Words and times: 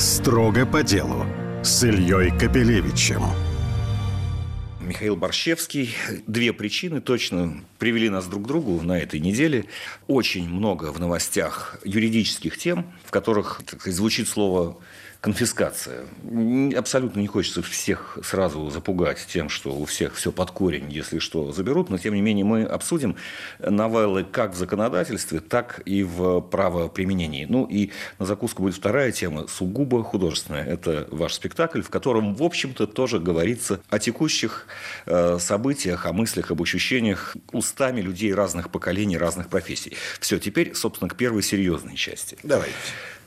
Строго 0.00 0.64
по 0.64 0.82
делу 0.82 1.26
с 1.62 1.84
Ильей 1.84 2.30
Капелевичем. 2.30 3.22
Михаил 4.80 5.14
Борщевский. 5.14 5.94
Две 6.26 6.54
причины 6.54 7.02
точно 7.02 7.62
привели 7.78 8.08
нас 8.08 8.24
друг 8.26 8.44
к 8.44 8.46
другу 8.46 8.80
на 8.80 8.98
этой 8.98 9.20
неделе. 9.20 9.66
Очень 10.06 10.48
много 10.48 10.90
в 10.90 10.98
новостях 10.98 11.78
юридических 11.84 12.56
тем, 12.56 12.90
в 13.04 13.10
которых 13.10 13.60
так 13.70 13.82
звучит 13.92 14.26
слово 14.26 14.78
конфискация. 15.20 16.06
Абсолютно 16.76 17.20
не 17.20 17.26
хочется 17.26 17.62
всех 17.62 18.18
сразу 18.22 18.70
запугать 18.70 19.26
тем, 19.30 19.48
что 19.48 19.70
у 19.74 19.84
всех 19.84 20.14
все 20.14 20.32
под 20.32 20.50
корень, 20.50 20.90
если 20.90 21.18
что, 21.18 21.52
заберут. 21.52 21.90
Но, 21.90 21.98
тем 21.98 22.14
не 22.14 22.22
менее, 22.22 22.44
мы 22.44 22.64
обсудим 22.64 23.16
новеллы 23.58 24.24
как 24.24 24.54
в 24.54 24.56
законодательстве, 24.56 25.40
так 25.40 25.82
и 25.84 26.02
в 26.02 26.40
правоприменении. 26.40 27.46
Ну 27.48 27.66
и 27.66 27.90
на 28.18 28.24
закуску 28.24 28.62
будет 28.62 28.76
вторая 28.76 29.12
тема, 29.12 29.46
сугубо 29.46 30.02
художественная. 30.02 30.64
Это 30.64 31.06
ваш 31.10 31.34
спектакль, 31.34 31.82
в 31.82 31.90
котором, 31.90 32.34
в 32.34 32.42
общем-то, 32.42 32.86
тоже 32.86 33.18
говорится 33.18 33.80
о 33.90 33.98
текущих 33.98 34.66
э, 35.04 35.38
событиях, 35.38 36.06
о 36.06 36.12
мыслях, 36.12 36.50
об 36.50 36.62
ощущениях 36.62 37.36
устами 37.52 38.00
людей 38.00 38.32
разных 38.32 38.70
поколений, 38.70 39.18
разных 39.18 39.48
профессий. 39.48 39.96
Все, 40.18 40.38
теперь, 40.38 40.74
собственно, 40.74 41.10
к 41.10 41.16
первой 41.16 41.42
серьезной 41.42 41.96
части. 41.96 42.38
Давайте 42.42 42.72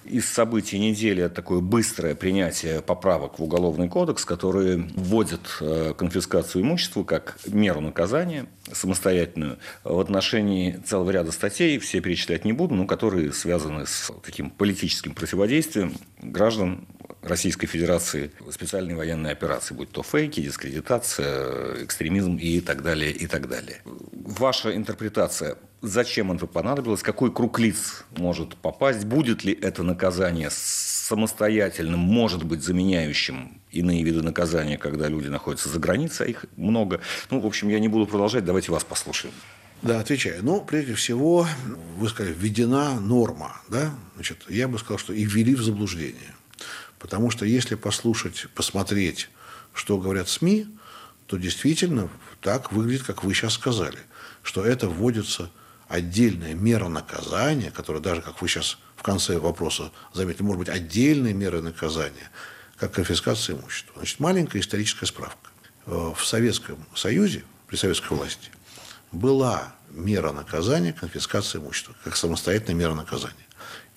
из 0.05 0.27
событий 0.29 0.79
недели 0.79 1.27
такое 1.27 1.59
быстрое 1.59 2.15
принятие 2.15 2.81
поправок 2.81 3.39
в 3.39 3.43
Уголовный 3.43 3.89
кодекс, 3.89 4.25
которые 4.25 4.89
вводят 4.95 5.41
э, 5.61 5.93
конфискацию 5.97 6.63
имущества 6.63 7.03
как 7.03 7.37
меру 7.45 7.81
наказания 7.81 8.47
самостоятельную. 8.71 9.57
В 9.83 9.99
отношении 9.99 10.79
целого 10.85 11.11
ряда 11.11 11.31
статей, 11.31 11.77
все 11.79 12.01
перечислять 12.01 12.45
не 12.45 12.53
буду, 12.53 12.75
но 12.75 12.85
которые 12.85 13.33
связаны 13.33 13.85
с 13.85 14.11
таким 14.23 14.49
политическим 14.49 15.13
противодействием 15.13 15.93
граждан 16.21 16.85
Российской 17.23 17.67
Федерации 17.67 18.31
специальной 18.51 18.95
военной 18.95 19.31
операции, 19.31 19.73
будь 19.73 19.91
то 19.91 20.03
фейки, 20.03 20.41
дискредитация, 20.41 21.83
экстремизм 21.83 22.35
и 22.35 22.59
так 22.59 22.83
далее, 22.83 23.11
и 23.11 23.27
так 23.27 23.47
далее. 23.47 23.81
Ваша 24.11 24.75
интерпретация 24.75 25.57
зачем 25.81 26.31
это 26.31 26.47
понадобилось, 26.47 27.01
какой 27.01 27.31
круг 27.31 27.59
лиц 27.59 28.03
может 28.17 28.55
попасть, 28.55 29.05
будет 29.05 29.43
ли 29.43 29.53
это 29.53 29.83
наказание 29.83 30.49
самостоятельным, 30.51 31.99
может 31.99 32.43
быть, 32.43 32.63
заменяющим 32.63 33.61
иные 33.71 34.03
виды 34.03 34.21
наказания, 34.21 34.77
когда 34.77 35.07
люди 35.07 35.27
находятся 35.27 35.69
за 35.69 35.79
границей, 35.79 36.27
а 36.27 36.29
их 36.29 36.45
много. 36.55 37.01
Ну, 37.29 37.39
в 37.39 37.45
общем, 37.45 37.69
я 37.69 37.79
не 37.79 37.87
буду 37.87 38.07
продолжать, 38.07 38.45
давайте 38.45 38.71
вас 38.71 38.83
послушаем. 38.83 39.33
Да, 39.81 39.99
отвечаю. 39.99 40.43
Ну, 40.43 40.61
прежде 40.61 40.93
всего, 40.93 41.45
вы 41.97 42.07
сказали, 42.07 42.33
введена 42.33 42.99
норма, 43.01 43.61
да? 43.67 43.93
Значит, 44.15 44.45
я 44.47 44.69
бы 44.69 44.79
сказал, 44.79 44.97
что 44.97 45.11
и 45.11 45.25
ввели 45.25 45.55
в 45.55 45.61
заблуждение. 45.61 46.32
Потому 47.03 47.29
что 47.29 47.45
если 47.45 47.75
послушать, 47.75 48.47
посмотреть, 48.55 49.29
что 49.73 49.97
говорят 49.97 50.29
СМИ, 50.29 50.67
то 51.25 51.35
действительно 51.35 52.09
так 52.39 52.71
выглядит, 52.71 53.03
как 53.03 53.25
вы 53.25 53.33
сейчас 53.33 53.55
сказали, 53.55 53.99
что 54.41 54.65
это 54.65 54.87
вводится 54.87 55.51
отдельная 55.89 56.53
мера 56.53 56.87
наказания, 56.87 57.71
которая 57.71 58.01
даже, 58.01 58.21
как 58.21 58.41
вы 58.41 58.47
сейчас 58.47 58.77
в 58.95 59.03
конце 59.03 59.37
вопроса 59.37 59.91
заметили, 60.13 60.43
может 60.43 60.59
быть 60.59 60.69
отдельной 60.69 61.33
мерой 61.33 61.61
наказания, 61.61 62.31
как 62.77 62.93
конфискация 62.93 63.57
имущества. 63.57 63.95
Значит, 63.97 64.21
маленькая 64.21 64.61
историческая 64.61 65.05
справка. 65.05 65.49
Э, 65.85 66.13
в 66.15 66.25
Советском 66.25 66.85
Союзе, 66.95 67.43
при 67.67 67.75
советской 67.75 68.15
власти, 68.15 68.49
была 69.11 69.75
мера 69.89 70.31
наказания 70.31 70.93
конфискация 70.93 71.59
имущества, 71.59 71.95
как 72.05 72.15
самостоятельная 72.15 72.75
мера 72.75 72.93
наказания. 72.93 73.35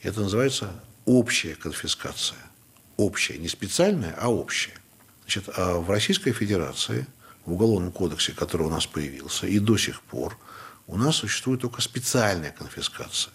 Это 0.03 0.23
называется 0.23 0.73
общая 1.05 1.55
конфискация. 1.55 2.39
Общая, 2.97 3.39
не 3.39 3.49
специальная, 3.49 4.15
а 4.19 4.29
общая. 4.29 4.75
Значит, 5.23 5.49
а 5.57 5.79
в 5.79 5.91
Российской 5.91 6.33
Федерации, 6.33 7.07
в 7.45 7.53
Уголовном 7.53 7.93
кодексе, 7.93 8.33
который 8.33 8.67
у 8.67 8.71
нас 8.71 8.87
появился, 8.87 9.47
и 9.47 9.59
до 9.59 9.77
сих 9.77 10.01
пор– 10.03 10.39
у 10.87 10.97
нас 10.97 11.17
существует 11.17 11.61
только 11.61 11.81
специальная 11.81 12.53
конфискация. 12.53 13.33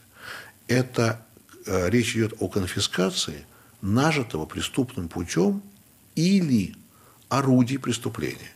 Это 0.67 1.25
э, 1.65 1.89
речь 1.89 2.15
идет 2.15 2.33
о 2.39 2.47
конфискации 2.47 3.45
нажитого 3.81 4.45
преступным 4.45 5.09
путем 5.09 5.61
или 6.15 6.75
орудий 7.29 7.77
преступления. 7.77 8.51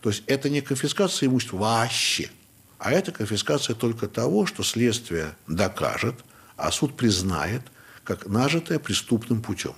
То 0.00 0.10
есть 0.10 0.24
это 0.26 0.50
не 0.50 0.60
конфискация 0.60 1.28
имущества 1.28 1.58
вообще, 1.58 2.30
а 2.78 2.90
это 2.90 3.12
конфискация 3.12 3.76
только 3.76 4.08
того, 4.08 4.46
что 4.46 4.64
следствие 4.64 5.36
докажет, 5.46 6.16
а 6.56 6.72
суд 6.72 6.96
признает, 6.96 7.62
как 8.02 8.26
нажитое 8.26 8.80
преступным 8.80 9.40
путем. 9.40 9.74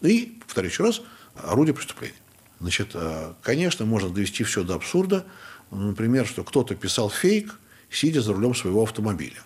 И, 0.00 0.38
повторю 0.46 0.68
еще 0.68 0.84
раз, 0.84 1.02
орудие 1.34 1.74
преступления. 1.74 2.14
Значит, 2.60 2.90
э, 2.94 3.34
конечно, 3.42 3.84
можно 3.84 4.10
довести 4.10 4.44
все 4.44 4.64
до 4.64 4.74
абсурда. 4.74 5.24
Например, 5.70 6.26
что 6.26 6.44
кто-то 6.44 6.74
писал 6.74 7.10
фейк– 7.10 7.58
сидя 7.90 8.20
за 8.20 8.32
рулем 8.32 8.54
своего 8.54 8.82
автомобиля. 8.82 9.40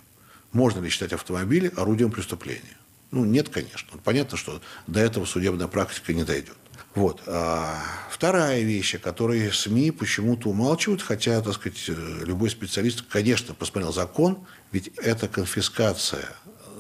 Можно 0.52 0.80
ли 0.80 0.90
считать 0.90 1.12
автомобили 1.12 1.72
орудием 1.76 2.10
преступления? 2.10 2.76
Ну, 3.10 3.24
нет, 3.24 3.48
конечно. 3.48 3.98
Понятно, 4.04 4.36
что 4.36 4.60
до 4.86 5.00
этого 5.00 5.24
судебная 5.24 5.68
практика 5.68 6.12
не 6.12 6.24
дойдет. 6.24 6.56
Вот. 6.94 7.22
А 7.26 7.78
вторая 8.10 8.60
вещь, 8.60 8.94
о 8.94 8.98
которой 8.98 9.50
СМИ 9.52 9.92
почему-то 9.92 10.50
умалчивают, 10.50 11.02
хотя, 11.02 11.40
так 11.40 11.54
сказать, 11.54 11.88
любой 11.88 12.50
специалист, 12.50 13.02
конечно, 13.02 13.54
посмотрел 13.54 13.92
закон, 13.92 14.46
ведь 14.72 14.88
это 14.98 15.28
конфискация 15.28 16.28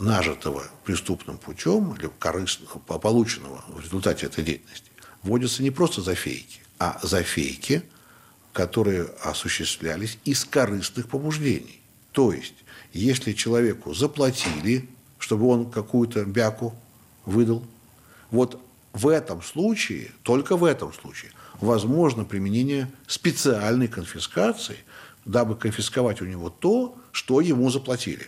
нажитого 0.02 0.64
преступным 0.84 1.38
путем 1.38 1.94
или 1.94 2.10
корыстного, 2.18 2.78
полученного 2.98 3.64
в 3.68 3.80
результате 3.80 4.26
этой 4.26 4.42
деятельности, 4.42 4.90
вводится 5.22 5.62
не 5.62 5.70
просто 5.70 6.02
за 6.02 6.16
фейки, 6.16 6.60
а 6.78 6.98
за 7.02 7.22
фейки, 7.22 7.82
которые 8.52 9.04
осуществлялись 9.22 10.18
из 10.24 10.44
корыстных 10.44 11.08
побуждений. 11.08 11.80
То 12.10 12.32
есть, 12.32 12.54
если 12.92 13.32
человеку 13.32 13.94
заплатили, 13.94 14.88
чтобы 15.18 15.46
он 15.46 15.70
какую-то 15.70 16.24
бяку 16.24 16.74
выдал, 17.24 17.64
вот 18.32 18.60
в 18.92 19.06
этом 19.06 19.40
случае, 19.40 20.10
только 20.24 20.56
в 20.56 20.64
этом 20.64 20.92
случае, 20.92 21.30
возможно 21.60 22.24
применение 22.24 22.90
специальной 23.06 23.86
конфискации, 23.86 24.78
дабы 25.24 25.54
конфисковать 25.54 26.20
у 26.20 26.24
него 26.24 26.50
то, 26.50 26.98
что 27.12 27.40
ему 27.40 27.70
заплатили. 27.70 28.26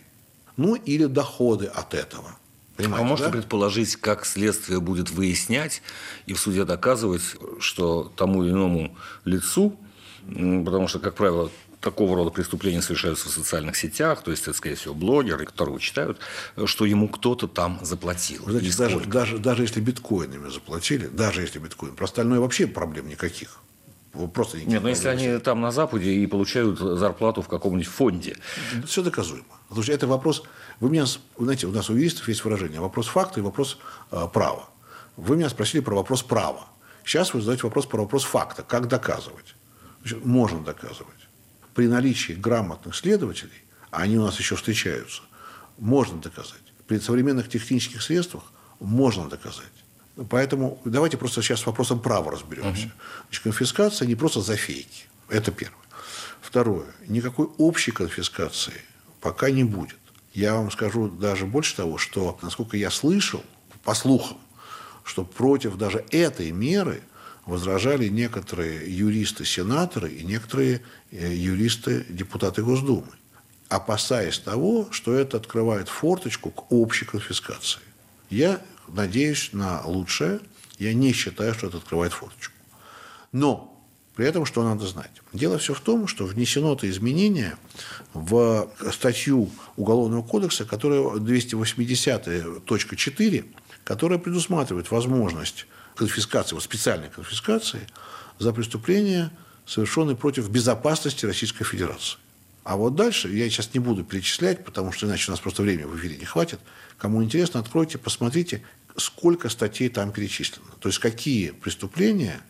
Ну, 0.56 0.75
или 0.75 1.06
доходы 1.06 1.66
от 1.66 1.94
этого. 1.94 2.37
Понимаете, 2.76 3.04
а 3.04 3.09
можно 3.09 3.26
да? 3.26 3.32
предположить, 3.32 3.97
как 3.97 4.26
следствие 4.26 4.81
будет 4.81 5.10
выяснять 5.10 5.82
и 6.26 6.32
в 6.32 6.41
суде 6.41 6.65
доказывать, 6.65 7.22
что 7.60 8.12
тому 8.16 8.42
или 8.42 8.50
иному 8.50 8.97
лицу 9.25 9.78
потому 10.26 10.88
что, 10.88 10.98
как 10.98 11.14
правило, 11.14 11.50
такого 11.81 12.16
рода 12.16 12.31
преступления 12.31 12.81
совершаются 12.81 13.28
в 13.28 13.32
социальных 13.32 13.76
сетях, 13.76 14.22
то 14.22 14.31
есть 14.31 14.44
это, 14.44 14.54
скорее 14.54 14.76
всего, 14.76 14.94
блогеры, 14.94 15.44
которые 15.44 15.78
читают, 15.78 16.19
что 16.64 16.87
ему 16.87 17.09
кто-то 17.09 17.47
там 17.47 17.78
заплатил. 17.82 18.43
Знаете, 18.47 18.76
даже, 18.76 19.00
даже, 19.00 19.38
даже 19.38 19.62
если 19.62 19.81
биткоинами 19.81 20.48
заплатили, 20.48 21.06
даже 21.06 21.43
если 21.43 21.59
биткоин, 21.59 21.94
про 21.94 22.06
остальное 22.06 22.41
вообще 22.41 22.66
проблем 22.66 23.09
никаких. 23.09 23.60
Просто 24.32 24.58
Нет, 24.58 24.82
но 24.82 24.88
если 24.88 25.08
они 25.08 25.38
там 25.38 25.60
на 25.60 25.72
Западе 25.72 26.12
и 26.12 26.26
получают 26.26 26.78
зарплату 26.78 27.42
в 27.42 27.48
каком-нибудь 27.48 27.86
фонде. 27.86 28.36
Это 28.76 28.86
все 28.86 29.02
доказуемо. 29.02 29.44
Слушайте, 29.69 29.94
это 29.94 30.06
вопрос... 30.06 30.44
Вы 30.80 30.91
меня, 30.91 31.04
знаете, 31.38 31.66
у 31.66 31.72
нас 31.72 31.91
у 31.91 31.94
юристов 31.94 32.28
есть 32.28 32.44
выражение 32.44 32.80
вопрос 32.80 33.06
факта 33.06 33.41
и 33.41 33.42
вопрос 33.42 33.78
э, 34.10 34.26
права. 34.32 34.69
Вы 35.16 35.36
меня 35.36 35.48
спросили 35.48 35.80
про 35.80 35.94
вопрос 35.97 36.22
права. 36.22 36.66
Сейчас 37.04 37.34
вы 37.34 37.41
задаете 37.41 37.64
вопрос 37.64 37.86
про 37.86 38.02
вопрос 38.02 38.25
факта. 38.25 38.62
Как 38.62 38.88
доказывать? 38.88 39.54
можно 40.22 40.60
доказывать. 40.60 41.28
При 41.75 41.88
наличии 41.88 42.34
грамотных 42.34 42.94
следователей, 42.94 43.64
а 43.91 44.02
они 44.02 44.19
у 44.19 44.22
нас 44.22 44.38
еще 44.38 44.54
встречаются, 44.56 45.22
можно 45.78 46.20
доказать. 46.20 46.62
При 46.86 46.98
современных 46.98 47.48
технических 47.48 48.02
средствах 48.02 48.44
можно 48.81 49.28
доказать. 49.28 49.64
Поэтому 50.31 50.81
давайте 50.84 51.16
просто 51.16 51.43
сейчас 51.43 51.61
с 51.61 51.66
вопросом 51.66 52.00
права 52.00 52.31
разберемся. 52.31 52.90
Значит, 53.26 53.43
конфискация 53.43 54.06
не 54.06 54.14
просто 54.14 54.40
за 54.40 54.56
фейки. 54.56 55.06
Это 55.28 55.50
первое. 55.50 55.78
Второе. 56.40 56.87
Никакой 57.08 57.49
общей 57.58 57.90
конфискации 57.90 58.81
пока 59.20 59.50
не 59.50 59.64
будет. 59.64 59.96
Я 60.32 60.55
вам 60.55 60.70
скажу 60.70 61.08
даже 61.08 61.46
больше 61.46 61.76
того, 61.76 61.99
что, 61.99 62.38
насколько 62.43 62.76
я 62.76 62.90
слышал, 62.90 63.43
по 63.82 63.94
слухам, 63.94 64.38
что 65.05 65.25
против 65.25 65.76
даже 65.76 66.05
этой 66.11 66.50
меры– 66.52 67.02
возражали 67.46 68.08
некоторые 68.08 68.90
юристы-сенаторы 68.96 70.10
и 70.10 70.25
некоторые 70.25 70.82
э, 71.10 71.34
юристы-депутаты 71.34 72.62
Госдумы, 72.62 73.12
опасаясь 73.69 74.38
того, 74.38 74.88
что 74.90 75.14
это 75.14 75.37
открывает 75.37 75.88
форточку 75.88 76.50
к 76.50 76.72
общей 76.72 77.05
конфискации. 77.05 77.81
Я 78.31 78.60
надеюсь 78.88 79.50
на 79.52 79.82
лучшее, 79.84 80.40
я 80.78 80.94
не 80.94 81.12
считаю, 81.12 81.54
что 81.54 81.69
это 81.69 81.76
открывает 81.78 82.12
форточку. 82.12 82.54
Но 83.32 83.70
При 84.14 84.26
этом, 84.26 84.44
что 84.46 84.62
надо 84.62 84.86
знать? 84.86 85.10
Дело 85.32 85.58
все 85.58 85.75
в 85.75 85.81
том, 85.81 86.06
что 86.06 86.25
внесено 86.25 86.75
это 86.75 86.88
изменение 86.88 87.56
в 88.12 88.70
статью 88.92 89.50
Уголовного 89.76 90.22
кодекса, 90.22 90.64
которая 90.64 91.00
280.4, 91.00 93.44
которая 93.82 94.20
предусматривает 94.20 94.92
возможность 94.92 95.66
конфискации, 95.96 96.54
вот 96.54 96.62
специальной 96.62 97.08
конфискации 97.08 97.88
за 98.38 98.52
преступления, 98.52 99.32
совершенные 99.66 100.14
против 100.16 100.48
безопасности 100.48 101.26
Российской 101.26 101.64
Федерации. 101.64 102.19
А 102.64 102.76
вот 102.76 102.94
дальше 102.94 103.28
я 103.28 103.49
сейчас 103.50 103.75
не 103.75 103.81
буду 103.81 104.05
перечислять, 104.05 104.64
потому 104.64 104.90
что 104.90 105.06
иначе 105.06 105.26
у 105.28 105.32
нас 105.32 105.40
просто 105.40 105.62
времени 105.62 105.84
в 105.84 105.96
эфире 105.96 106.16
не 106.16 106.25
хватит. 106.25 106.61
Кому 106.96 107.22
интересно, 107.22 107.61
откройте, 107.61 107.99
посмотрите, 107.99 108.62
сколько 108.96 109.50
статей 109.50 109.90
там 109.90 110.12
перечислено. 110.12 110.66
То 110.81 110.88
есть 110.88 110.99
какие 110.99 111.50
преступления 111.50 112.40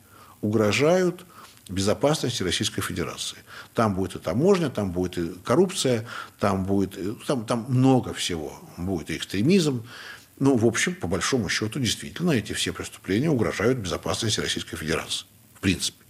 угрожают 0.40 1.26
безопасности 1.68 2.42
Российской 2.42 2.80
Федерации. 2.80 3.38
Там 3.74 3.94
будет 3.94 4.16
и 4.16 4.18
таможня, 4.18 4.70
там 4.70 4.92
будет 4.92 5.18
и 5.18 5.32
коррупция, 5.44 6.06
там 6.38 6.64
будет 6.64 6.96
там, 7.26 7.44
там 7.44 7.66
много 7.68 8.14
всего. 8.14 8.60
Будет 8.76 9.10
и 9.10 9.16
экстремизм. 9.16 9.84
Ну, 10.38 10.56
в 10.56 10.66
общем, 10.66 10.94
по 10.94 11.08
большому 11.08 11.48
счету, 11.48 11.80
действительно, 11.80 12.32
эти 12.32 12.52
все 12.52 12.72
преступления 12.72 13.30
угрожают 13.30 13.78
безопасности 13.78 14.40
Российской 14.40 14.76
Федерации. 14.76 15.26
В 15.54 15.60
принципе. 15.60 16.03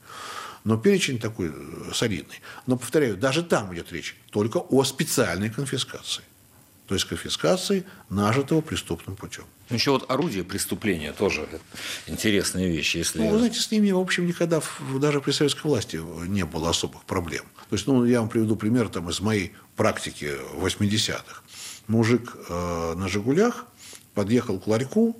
Но 0.65 0.79
перечень 0.79 1.19
такой 1.19 1.53
э, 1.55 1.93
солидный. 1.93 2.41
Но, 2.67 2.77
повторяю, 2.77 3.17
даже 3.17 3.43
там 3.43 3.75
идет 3.75 3.93
речь 3.93 4.17
только 4.31 4.59
о 4.59 4.83
специальной 4.85 5.51
конфискации. 5.51 6.25
То 6.87 6.95
есть 6.95 7.07
конфискации 7.07 7.85
нажитого 8.11 8.61
преступным 8.61 9.17
путем. 9.17 9.45
Еще 9.71 9.91
вот 9.91 10.11
орудие 10.11 10.45
преступления 10.45 11.13
тоже 11.13 11.49
интересная 12.07 12.67
вещь. 12.67 12.97
Если... 12.97 13.21
Ну, 13.21 13.31
вы 13.31 13.39
знаете, 13.39 13.61
с 13.61 13.71
ними, 13.71 13.91
в 13.91 13.99
общем, 13.99 14.27
никогда 14.27 14.63
даже 15.01 15.21
при 15.21 15.33
советской 15.33 15.67
власти 15.67 16.01
не 16.27 16.45
было 16.45 16.71
особых 16.71 17.05
проблем. 17.05 17.45
То 17.71 17.77
есть, 17.77 17.87
ну, 17.87 18.05
я 18.05 18.21
вам 18.21 18.29
приведу 18.29 18.57
пример 18.57 18.89
там, 18.89 19.09
из 19.09 19.21
моей 19.21 19.53
практики 19.77 20.33
80-х. 20.57 21.43
Мужик 21.89 22.37
э, 22.49 22.95
на 22.97 23.09
«Жигулях» 23.09 23.67
подъехал 24.15 24.59
к 24.59 24.67
ларьку, 24.67 25.17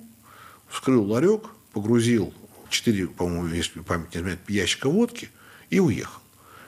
вскрыл 0.69 1.03
ларек, 1.11 1.45
погрузил 1.73 2.33
4, 2.69 3.07
по-моему, 3.07 3.47
если 3.47 3.79
память 3.81 4.13
не 4.13 4.21
изменяет, 4.21 4.49
ящика 4.49 4.89
водки 4.89 5.29
и 5.69 5.79
уехал. 5.79 6.21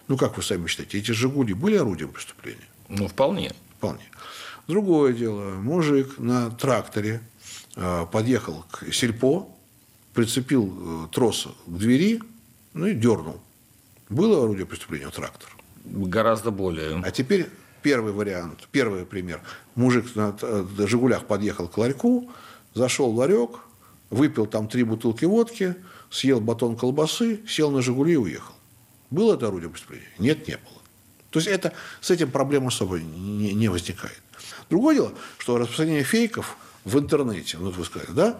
Ну, 0.07 0.17
как 0.17 0.38
вы 0.38 0.44
сами 0.44 0.67
считаете, 0.67 0.99
эти 0.99 1.11
«Жигули» 1.11 1.53
были 1.53 1.75
орудием 1.75 2.11
преступления? 2.11 2.67
Ну, 2.89 3.07
вполне. 3.07 3.53
Вполне. 3.77 4.03
Другое 4.67 5.13
дело, 5.13 5.51
мужик 5.51 6.17
на 6.17 6.49
тракторе 6.49 7.21
э, 7.75 8.05
подъехал 8.11 8.65
к 8.71 8.91
сельпо, 8.94 9.49
прицепил 10.13 11.05
э, 11.05 11.07
трос 11.11 11.47
к 11.65 11.69
двери, 11.69 12.21
ну 12.73 12.88
и 12.88 12.94
дернул. 12.94 13.39
Было 14.09 14.44
орудие 14.44 14.65
преступления 14.65 15.09
трактор? 15.09 15.49
Гораздо 15.85 16.51
более. 16.51 17.01
А 17.03 17.11
теперь 17.11 17.49
первый 17.81 18.11
вариант, 18.11 18.67
первый 18.71 19.05
пример. 19.05 19.41
Мужик 19.75 20.15
на 20.15 20.35
э, 20.41 20.65
«Жигулях» 20.88 21.25
подъехал 21.25 21.67
к 21.67 21.77
ларьку, 21.77 22.29
зашел 22.73 23.11
в 23.11 23.15
ларек, 23.15 23.51
выпил 24.09 24.47
там 24.47 24.67
три 24.67 24.83
бутылки 24.83 25.25
водки, 25.25 25.75
съел 26.09 26.41
батон 26.41 26.75
колбасы, 26.75 27.41
сел 27.47 27.71
на 27.71 27.81
«Жигули» 27.81 28.13
и 28.13 28.17
уехал. 28.17 28.53
Было 29.09 29.36
это 29.36 29.48
орудие 29.48 29.69
преступления? 29.69 30.09
Нет, 30.19 30.48
не 30.48 30.57
было. 30.57 30.81
То 31.30 31.39
есть 31.39 31.48
это, 31.48 31.74
с 32.01 32.12
этим 32.12 32.31
проблем 32.31 32.68
особо 32.68 33.00
не, 33.00 33.54
не 33.54 33.68
возникает. 33.68 34.21
Другое 34.69 34.95
дело, 34.95 35.13
что 35.38 35.57
распространение 35.57 36.04
фейков 36.04 36.57
в 36.83 36.98
интернете, 36.98 37.57
ну, 37.57 37.69
вы 37.69 37.86
сказали, 37.86 38.12
да, 38.12 38.39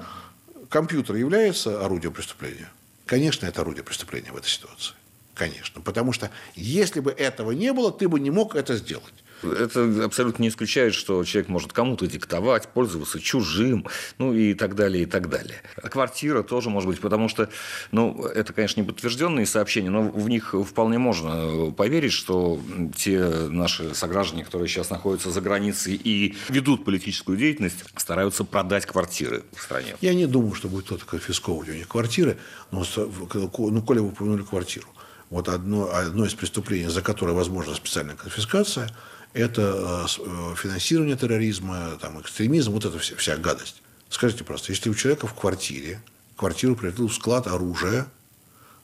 компьютер 0.70 1.16
является 1.16 1.84
орудием 1.84 2.14
преступления? 2.14 2.70
Конечно, 3.06 3.46
это 3.46 3.62
орудие 3.62 3.84
преступления 3.84 4.32
в 4.32 4.38
этой 4.38 4.50
ситуации. 4.50 4.94
Конечно. 5.34 5.82
Потому 5.82 6.12
что 6.14 6.32
если 6.56 7.00
бы 7.00 7.12
этого 7.12 7.52
не 7.52 7.72
было, 7.72 7.92
ты 7.92 8.10
бы 8.10 8.20
не 8.20 8.32
мог 8.32 8.56
это 8.56 8.76
сделать. 8.76 9.14
Это 9.44 10.06
абсолютно 10.06 10.44
не 10.44 10.50
исключает, 10.50 10.94
что 10.94 11.24
человек 11.24 11.50
может 11.50 11.74
кому-то 11.74 12.08
диктовать, 12.08 12.68
пользоваться 12.70 13.20
чужим, 13.20 13.86
ну 14.18 14.34
и 14.34 14.54
так 14.54 14.76
далее, 14.76 15.04
и 15.04 15.06
так 15.06 15.30
далее. 15.30 15.62
А 15.82 15.90
квартира 15.90 16.42
тоже 16.44 16.70
может 16.70 16.90
быть, 16.90 17.00
потому 17.00 17.30
что, 17.30 17.50
ну, 17.92 18.26
это, 18.26 18.54
конечно, 18.54 18.82
не 18.82 18.88
подтвержденные 18.88 19.46
сообщения, 19.46 19.90
но 19.90 20.04
в 20.04 20.28
них 20.30 20.56
вполне 20.68 20.98
можно 20.98 21.72
поверить, 21.72 22.14
что 22.14 22.60
те 22.96 23.28
наши 23.28 23.94
сограждане, 23.94 24.44
которые 24.44 24.68
сейчас 24.68 24.90
находятся 24.90 25.30
за 25.32 25.42
границей 25.42 26.00
и 26.02 26.36
ведут 26.50 26.84
политическую 26.86 27.38
деятельность, 27.38 27.84
стараются 27.96 28.44
продать 28.44 28.86
квартиры 28.86 29.44
в 29.56 29.62
стране. 29.62 29.96
Я 30.02 30.14
не 30.14 30.26
думаю, 30.26 30.56
что 30.56 30.68
будет 30.68 30.86
кто-то 30.86 31.06
конфисковывать 31.06 31.70
у 31.70 31.74
них 31.74 31.88
квартиры, 31.88 32.38
но, 32.72 32.84
ну, 32.96 33.82
коли 33.82 34.00
вы 34.00 34.08
упомянули 34.08 34.44
квартиру. 34.44 34.88
Вот 35.30 35.50
одно, 35.50 35.94
одно 35.94 36.26
из 36.26 36.34
преступлений, 36.34 36.88
за 36.88 37.02
которое 37.02 37.34
возможна 37.34 37.76
специальная 37.76 38.16
конфискация– 38.16 38.90
это 39.38 40.08
э, 40.08 40.22
э, 40.26 40.56
финансирование 40.56 41.16
терроризма, 41.16 41.98
там, 42.02 42.20
экстремизм, 42.20 42.72
вот 42.72 42.86
эта 42.86 42.98
вся, 43.00 43.16
вся 43.16 43.38
гадость. 43.38 43.82
Скажите 44.10 44.44
просто, 44.44 44.72
если 44.72 44.90
у 44.90 44.96
человека 44.96 45.28
в 45.28 45.34
квартире, 45.34 46.02
квартиру 46.36 46.76
превратил 46.76 47.08
в 47.08 47.14
склад 47.14 47.48
оружия 47.48 48.08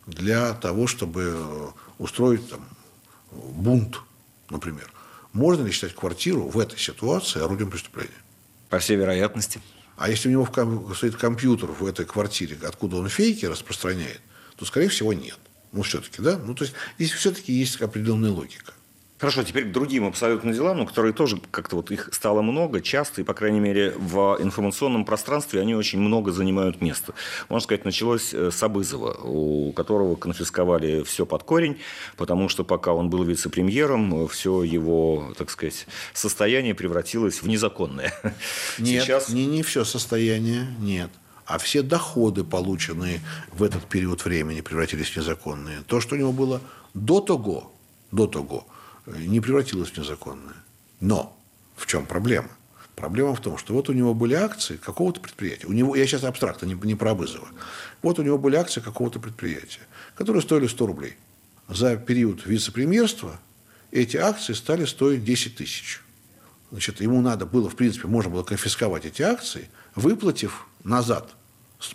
для 0.06 0.54
того, 0.54 0.88
чтобы 0.88 1.34
э, 1.36 1.68
устроить 1.98 2.48
там, 2.50 2.66
бунт, 3.32 4.00
например, 4.50 4.92
можно 5.32 5.64
ли 5.64 5.72
считать 5.72 5.96
квартиру 5.96 6.48
в 6.48 6.60
этой 6.60 6.78
ситуации 6.78 7.42
орудием 7.42 7.72
преступления? 7.72 8.12
По 8.70 8.80
всей 8.80 8.98
вероятности. 8.98 9.62
А 9.98 10.10
если 10.10 10.30
у 10.30 10.32
него 10.32 10.94
стоит 10.96 11.16
компьютер 11.16 11.72
в 11.72 11.86
этой 11.86 12.06
квартире, 12.06 12.58
откуда 12.64 12.98
он 12.98 13.10
фейки 13.10 13.46
распространяет, 13.46 14.22
то, 14.56 14.66
скорее 14.66 14.90
всего, 14.90 15.14
нет. 15.14 15.38
Ну, 15.72 15.82
все-таки, 15.82 16.22
да? 16.22 16.38
Ну, 16.38 16.54
то 16.54 16.64
есть, 16.64 16.76
здесь 16.98 17.12
все-таки 17.12 17.54
есть 17.54 17.82
определенная 17.82 18.32
логика. 18.32 18.74
Хорошо, 19.24 19.42
теперь 19.44 19.70
к 19.70 19.72
другим 19.72 20.06
абсолютно 20.06 20.52
делам, 20.52 20.80
но 20.80 20.86
которые 20.86 21.14
тоже 21.14 21.40
как-то 21.50 21.78
вот 21.78 21.92
их 21.92 22.10
стало 22.12 22.42
много, 22.42 22.82
часто, 22.82 23.22
и, 23.22 23.24
по 23.24 23.34
крайней 23.34 23.62
мере, 23.62 23.94
в 23.96 24.38
информационном 24.42 25.06
пространстве 25.06 25.62
они 25.62 25.76
очень 25.76 25.98
много 25.98 26.34
занимают 26.34 26.82
места. 26.82 27.14
Можно 27.48 27.64
сказать, 27.64 27.86
началось 27.86 28.34
э, 28.34 28.52
с 28.52 28.62
Абызова, 28.62 29.14
у 29.24 29.72
которого 29.72 30.18
конфисковали 30.18 31.04
все 31.04 31.26
под 31.26 31.44
корень, 31.44 31.78
потому 32.18 32.50
что 32.50 32.66
пока 32.66 32.92
он 32.92 33.10
был 33.10 33.24
вице-премьером, 33.24 34.28
все 34.28 34.62
его, 34.62 35.34
так 35.38 35.52
сказать, 35.52 35.88
состояние 36.14 36.76
превратилось 36.76 37.42
в 37.42 37.48
незаконное. 37.48 38.14
Нет, 38.78 39.04
Сейчас... 39.04 39.30
не, 39.30 39.46
не 39.46 39.64
все 39.64 39.86
состояние, 39.86 40.68
нет. 40.82 41.10
А 41.46 41.60
все 41.60 41.82
доходы, 41.82 42.44
полученные 42.44 43.22
в 43.54 43.64
этот 43.64 43.86
период 43.86 44.26
времени, 44.26 44.60
превратились 44.60 45.08
в 45.08 45.16
незаконные. 45.16 45.80
То, 45.88 46.02
что 46.02 46.16
у 46.16 46.18
него 46.18 46.34
было 46.34 46.60
до 46.94 47.22
того, 47.22 47.72
до 48.12 48.28
того, 48.28 48.68
не 49.06 49.40
превратилось 49.40 49.92
в 49.92 49.98
незаконное. 49.98 50.56
Но 51.00 51.38
в 51.76 51.86
чем 51.86 52.06
проблема? 52.06 52.50
Проблема 52.96 53.36
в 53.36 53.42
том, 53.42 53.58
что 53.58 53.74
вот 53.74 53.90
у 53.90 53.94
него 53.94 54.14
были 54.14 54.34
акции 54.36 54.78
какого-то 54.78 55.20
предприятия. 55.20 55.68
У 55.68 55.74
него, 55.74 55.96
я 55.96 56.06
сейчас 56.06 56.24
абстрактно, 56.24 56.68
не, 56.68 56.76
не 56.76 56.96
про 56.96 57.12
Абызова. 57.12 57.48
Вот 58.02 58.20
у 58.20 58.24
него 58.24 58.38
были 58.38 58.56
акции 58.56 58.82
какого-то 58.82 59.20
предприятия, 59.20 59.82
которые 60.16 60.42
стоили 60.42 60.68
100 60.68 60.86
рублей. 60.86 61.18
За 61.68 61.98
период 61.98 62.46
вице-премьерства 62.46 63.40
эти 63.92 64.18
акции 64.18 64.54
стали 64.54 64.86
стоить 64.86 65.24
10 65.24 65.56
тысяч. 65.56 66.02
Значит, 66.72 67.02
ему 67.02 67.22
надо 67.22 67.46
было, 67.46 67.70
в 67.70 67.76
принципе, 67.76 68.08
можно 68.08 68.32
было 68.32 68.44
конфисковать 68.44 69.06
эти 69.06 69.22
акции, 69.22 69.70
выплатив 69.96 70.68
назад 70.84 71.30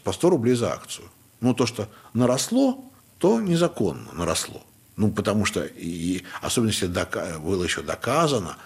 по 0.04 0.12
100 0.12 0.30
рублей 0.30 0.54
за 0.54 0.72
акцию. 0.72 1.08
Но 1.40 1.54
то, 1.54 1.66
что 1.66 1.88
наросло, 2.12 2.84
то 3.18 3.40
незаконно 3.40 4.12
наросло. 4.12 4.64
Ну, 4.98 5.12
потому 5.12 5.44
что, 5.44 5.64
и, 5.64 6.24
особенно 6.42 6.70
если 6.70 6.88
дока- 6.88 7.38
было 7.38 7.62
еще 7.62 7.82
доказано, 7.82 8.56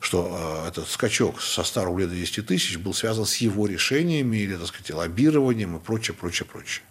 что 0.00 0.62
э, 0.64 0.68
этот 0.68 0.88
скачок 0.88 1.42
со 1.42 1.64
100 1.64 1.84
рублей 1.84 2.06
до 2.06 2.14
10 2.14 2.46
тысяч 2.46 2.78
был 2.78 2.94
связан 2.94 3.26
с 3.26 3.36
его 3.36 3.66
решениями 3.66 4.38
или, 4.38 4.56
так 4.56 4.68
сказать, 4.68 4.90
лоббированием 4.90 5.76
и 5.76 5.78
прочее, 5.78 6.16
прочее, 6.16 6.48
прочее. 6.50 6.82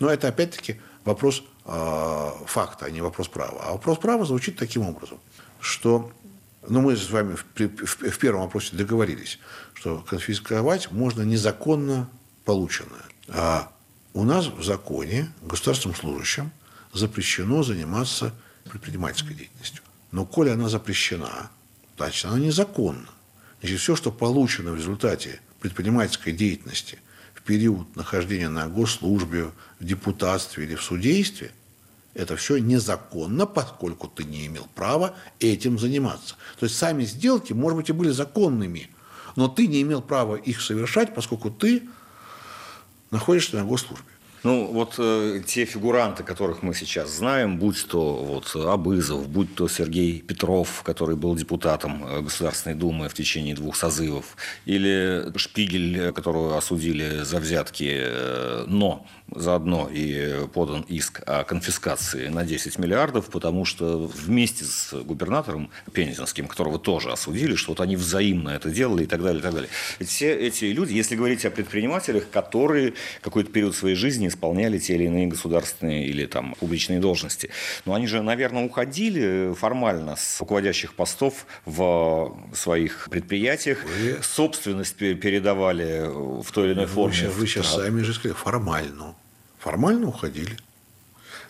Но 0.00 0.10
это, 0.10 0.26
опять-таки, 0.26 0.80
вопрос 1.04 1.44
э, 1.64 2.30
факта, 2.46 2.86
а 2.86 2.90
не 2.90 3.00
вопрос 3.00 3.28
права. 3.28 3.62
А 3.62 3.72
вопрос 3.72 3.98
права 3.98 4.24
звучит 4.24 4.56
таким 4.56 4.82
образом, 4.82 5.20
что 5.60 6.10
ну, 6.68 6.80
мы 6.80 6.96
с 6.96 7.10
вами 7.10 7.36
в, 7.36 7.44
в, 7.54 8.18
первом 8.18 8.42
вопросе 8.42 8.74
договорились, 8.74 9.38
что 9.74 9.98
конфисковать 9.98 10.90
можно 10.90 11.22
незаконно 11.22 12.10
полученное. 12.44 13.04
А 13.28 13.70
у 14.14 14.24
нас 14.24 14.48
в 14.48 14.64
законе 14.64 15.32
государственным 15.42 15.96
служащим 15.96 16.50
запрещено 16.92 17.62
заниматься 17.62 18.34
предпринимательской 18.70 19.34
деятельностью. 19.34 19.82
Но 20.10 20.24
коли 20.24 20.50
она 20.50 20.68
запрещена, 20.68 21.50
значит, 21.96 22.24
она 22.26 22.38
незаконна. 22.38 23.08
Значит, 23.60 23.80
все, 23.80 23.96
что 23.96 24.12
получено 24.12 24.72
в 24.72 24.76
результате 24.76 25.40
предпринимательской 25.60 26.32
деятельности 26.32 26.98
в 27.34 27.42
период 27.42 27.96
нахождения 27.96 28.48
на 28.48 28.68
госслужбе, 28.68 29.50
в 29.80 29.84
депутатстве 29.84 30.64
или 30.64 30.74
в 30.74 30.82
судействе, 30.82 31.52
это 32.14 32.36
все 32.36 32.58
незаконно, 32.58 33.46
поскольку 33.46 34.06
ты 34.06 34.24
не 34.24 34.46
имел 34.46 34.66
права 34.74 35.14
этим 35.40 35.78
заниматься. 35.78 36.34
То 36.58 36.66
есть 36.66 36.76
сами 36.76 37.04
сделки, 37.04 37.52
может 37.52 37.76
быть, 37.76 37.88
и 37.88 37.92
были 37.92 38.10
законными, 38.10 38.90
но 39.34 39.48
ты 39.48 39.66
не 39.66 39.80
имел 39.80 40.02
права 40.02 40.36
их 40.36 40.60
совершать, 40.60 41.14
поскольку 41.14 41.50
ты 41.50 41.88
находишься 43.10 43.56
на 43.56 43.64
госслужбе. 43.64 44.11
Ну, 44.44 44.66
вот 44.66 44.94
э, 44.98 45.40
те 45.46 45.64
фигуранты, 45.64 46.24
которых 46.24 46.62
мы 46.62 46.74
сейчас 46.74 47.10
знаем, 47.10 47.58
будь 47.58 47.86
то 47.86 48.16
вот 48.16 48.56
Абызов, 48.56 49.28
будь 49.28 49.54
то 49.54 49.68
Сергей 49.68 50.20
Петров, 50.20 50.82
который 50.82 51.14
был 51.14 51.36
депутатом 51.36 52.04
э, 52.04 52.20
Государственной 52.22 52.74
Думы 52.74 53.08
в 53.08 53.14
течение 53.14 53.54
двух 53.54 53.76
созывов, 53.76 54.36
или 54.66 55.32
Шпигель, 55.36 56.12
которого 56.12 56.58
осудили 56.58 57.22
за 57.22 57.38
взятки, 57.38 57.88
э, 57.88 58.64
но 58.66 59.06
заодно 59.36 59.88
и 59.92 60.46
подан 60.52 60.82
иск 60.88 61.22
о 61.26 61.44
конфискации 61.44 62.28
на 62.28 62.44
10 62.44 62.78
миллиардов, 62.78 63.26
потому 63.26 63.64
что 63.64 64.06
вместе 64.06 64.64
с 64.64 64.92
губернатором 64.92 65.70
Пензенским, 65.92 66.46
которого 66.46 66.78
тоже 66.78 67.10
осудили, 67.12 67.54
что 67.54 67.72
вот 67.72 67.80
они 67.80 67.96
взаимно 67.96 68.50
это 68.50 68.70
делали 68.70 69.04
и 69.04 69.06
так 69.06 69.22
далее, 69.22 69.40
и 69.40 69.42
так 69.42 69.54
далее. 69.54 69.70
Все 70.00 70.34
эти 70.34 70.66
люди, 70.66 70.94
если 70.94 71.16
говорить 71.16 71.44
о 71.44 71.50
предпринимателях, 71.50 72.30
которые 72.30 72.94
какой-то 73.20 73.50
период 73.50 73.74
своей 73.74 73.96
жизни 73.96 74.28
исполняли 74.28 74.78
те 74.78 74.94
или 74.94 75.04
иные 75.04 75.26
государственные 75.26 76.06
или 76.06 76.26
там 76.26 76.54
публичные 76.58 77.00
должности, 77.00 77.50
но 77.84 77.94
они 77.94 78.06
же, 78.06 78.22
наверное, 78.22 78.64
уходили 78.64 79.54
формально 79.54 80.16
с 80.16 80.40
руководящих 80.40 80.94
постов 80.94 81.46
в 81.64 82.36
своих 82.54 83.08
предприятиях, 83.10 83.84
вы... 83.84 84.18
собственность 84.22 84.96
передавали 84.96 86.06
в 86.42 86.50
той 86.52 86.66
или 86.66 86.74
иной 86.74 86.86
форме. 86.86 87.12
Вы 87.12 87.16
сейчас, 87.22 87.34
вы 87.36 87.46
сейчас 87.46 87.74
сами 87.74 88.02
же 88.02 88.14
сказали, 88.14 88.34
формально 88.34 89.14
формально 89.62 90.08
уходили. 90.08 90.58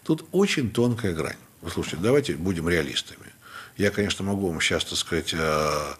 Тут 0.04 0.26
очень 0.32 0.70
тонкая 0.70 1.14
грань. 1.14 1.38
Вы 1.62 1.70
слушайте, 1.70 1.96
давайте 1.96 2.34
будем 2.34 2.68
реалистами. 2.68 3.32
Я, 3.78 3.90
конечно, 3.90 4.24
могу 4.24 4.48
вам 4.48 4.60
сейчас, 4.60 4.84
так 4.84 4.98
сказать, 4.98 5.32
э, 5.32 5.94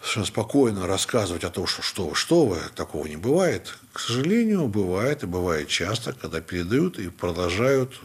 совершенно 0.00 0.26
спокойно 0.26 0.86
рассказывать 0.86 1.44
о 1.44 1.50
том, 1.50 1.66
что 1.66 1.82
что 1.82 2.08
вы, 2.08 2.14
что 2.14 2.46
вы, 2.46 2.58
такого 2.74 3.06
не 3.06 3.16
бывает. 3.16 3.76
К 3.92 4.00
сожалению, 4.00 4.68
бывает, 4.68 5.22
и 5.22 5.26
бывает 5.26 5.68
часто, 5.68 6.14
когда 6.14 6.40
передают 6.40 6.98
и 6.98 7.10
продолжают 7.10 8.00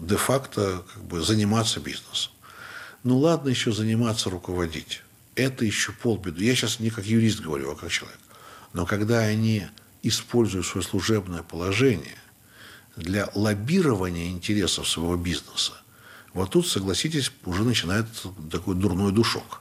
де-факто 0.00 0.82
как 0.94 1.04
бы, 1.04 1.22
заниматься 1.22 1.78
бизнесом. 1.78 2.32
Ну 3.04 3.18
ладно 3.18 3.50
еще 3.50 3.70
заниматься, 3.70 4.30
руководить. 4.30 5.02
Это 5.36 5.64
еще 5.64 5.92
полбеды. 5.92 6.44
Я 6.44 6.56
сейчас 6.56 6.80
не 6.80 6.90
как 6.90 7.04
юрист 7.04 7.40
говорю, 7.40 7.70
а 7.70 7.76
как 7.76 7.90
человек. 7.90 8.18
Но 8.72 8.84
когда 8.84 9.18
они 9.18 9.66
используют 10.02 10.66
свое 10.66 10.84
служебное 10.84 11.42
положение 11.42 12.16
для 12.96 13.30
лоббирования 13.34 14.30
интересов 14.30 14.88
своего 14.88 15.16
бизнеса, 15.16 15.72
вот 16.34 16.50
тут, 16.50 16.66
согласитесь, 16.66 17.30
уже 17.44 17.62
начинает 17.62 18.06
такой 18.50 18.74
дурной 18.74 19.12
душок. 19.12 19.60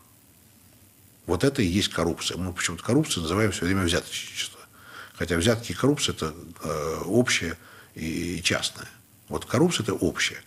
Вот 1.25 1.43
это 1.43 1.61
и 1.61 1.65
есть 1.65 1.89
коррупция. 1.89 2.37
Мы 2.37 2.53
почему-то 2.53 2.83
коррупцию 2.83 3.23
называем 3.23 3.51
все 3.51 3.65
время 3.65 3.83
взяточничество. 3.83 4.59
Хотя 5.13 5.37
взятки 5.37 5.71
и 5.71 5.75
коррупция– 5.75 6.15
это 6.15 6.33
э, 6.63 7.01
общее 7.05 7.57
и 7.95 8.41
частное. 8.41 8.87
Вот 9.27 9.45
коррупция– 9.45 9.83
это 9.85 9.93
общее. 9.93 10.39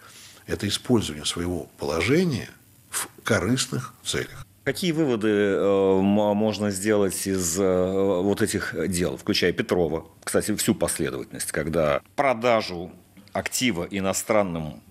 Это 0.47 0.67
использование 0.67 1.25
своего 1.25 1.65
положения 1.79 2.51
в 2.91 3.09
корыстных 3.23 3.95
целях. 4.05 4.47
Какие 4.65 4.93
выводы 4.93 5.29
э, 5.29 6.01
можно 6.01 6.71
сделать 6.71 7.27
из 7.27 7.59
э, 7.61 8.21
вот 8.23 8.41
этих 8.41 8.75
дел, 8.89 9.19
включая 9.19 9.53
Петрова? 9.53 10.07
Кстати, 10.25 10.57
всю 10.57 10.75
последовательность, 10.75 11.53
когда 11.53 12.01
продажу 12.17 12.91
актива 13.35 13.87
иностранным, 13.91 14.83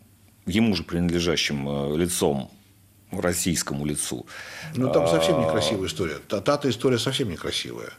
ему 0.45 0.75
же 0.75 0.83
принадлежащим 0.83 1.67
э, 1.67 1.97
лицом, 1.97 2.51
российскому 3.11 3.85
лицу. 3.85 4.27
Ну, 4.75 4.91
там 4.91 5.07
совсем 5.07 5.39
а, 5.39 5.45
некрасивая 5.45 5.87
история. 5.87 6.17
Та-то 6.27 6.69
история 6.69 6.99
совсем 6.99 7.29
некрасивая. 7.29 7.93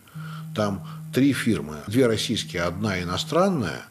Там 0.54 0.86
три 1.12 1.32
фирмы, 1.32 1.78
две 1.88 2.06
российские, 2.06 2.62
одна 2.62 3.02
иностранная, 3.02 3.82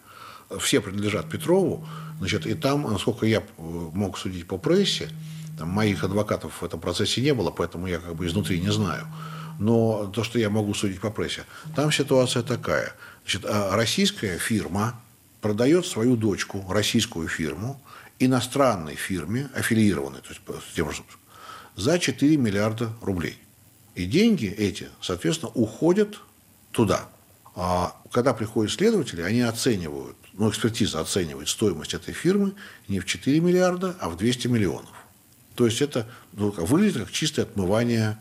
все 0.59 0.81
принадлежат 0.81 1.29
Петрову, 1.29 1.85
значит, 2.19 2.45
и 2.45 2.53
там, 2.53 2.83
насколько 2.83 3.25
я 3.25 3.43
мог 3.57 4.17
судить 4.17 4.47
по 4.47 4.57
прессе, 4.57 5.09
там, 5.57 5.69
моих 5.69 6.03
адвокатов 6.03 6.61
в 6.61 6.65
этом 6.65 6.79
процессе 6.79 7.21
не 7.21 7.33
было, 7.33 7.51
поэтому 7.51 7.87
я 7.87 7.99
как 7.99 8.15
бы 8.15 8.25
изнутри 8.27 8.59
не 8.59 8.71
знаю. 8.71 9.07
Но 9.59 10.07
то, 10.07 10.23
что 10.23 10.39
я 10.39 10.49
могу 10.49 10.73
судить 10.73 10.99
по 10.99 11.11
прессе, 11.11 11.43
там 11.75 11.91
ситуация 11.91 12.43
такая. 12.43 12.93
Значит, 13.23 13.45
а 13.45 13.75
российская 13.75 14.37
фирма 14.37 14.99
продает 15.41 15.85
свою 15.85 16.15
дочку, 16.15 16.65
российскую 16.69 17.27
фирму, 17.27 17.81
иностранной 18.19 18.95
фирме, 18.95 19.49
аффилированной, 19.53 20.21
то 20.21 20.29
есть 20.29 20.41
за 21.75 21.99
4 21.99 22.37
миллиарда 22.37 22.93
рублей. 23.01 23.37
И 23.95 24.05
деньги 24.05 24.47
эти, 24.47 24.89
соответственно, 25.01 25.51
уходят 25.53 26.19
туда. 26.71 27.09
А 27.55 27.95
когда 28.11 28.33
приходят 28.33 28.71
следователи, 28.71 29.21
они 29.21 29.41
оценивают, 29.41 30.17
ну, 30.33 30.49
экспертиза 30.49 30.99
оценивает 30.99 31.49
стоимость 31.49 31.93
этой 31.93 32.13
фирмы 32.13 32.53
не 32.87 32.99
в 32.99 33.05
4 33.05 33.39
миллиарда, 33.39 33.95
а 33.99 34.09
в 34.09 34.17
200 34.17 34.47
миллионов. 34.47 34.93
То 35.55 35.65
есть 35.65 35.81
это 35.81 36.07
ну, 36.33 36.51
выглядит 36.51 36.97
как 36.97 37.11
чистое 37.11 37.45
отмывание, 37.45 38.17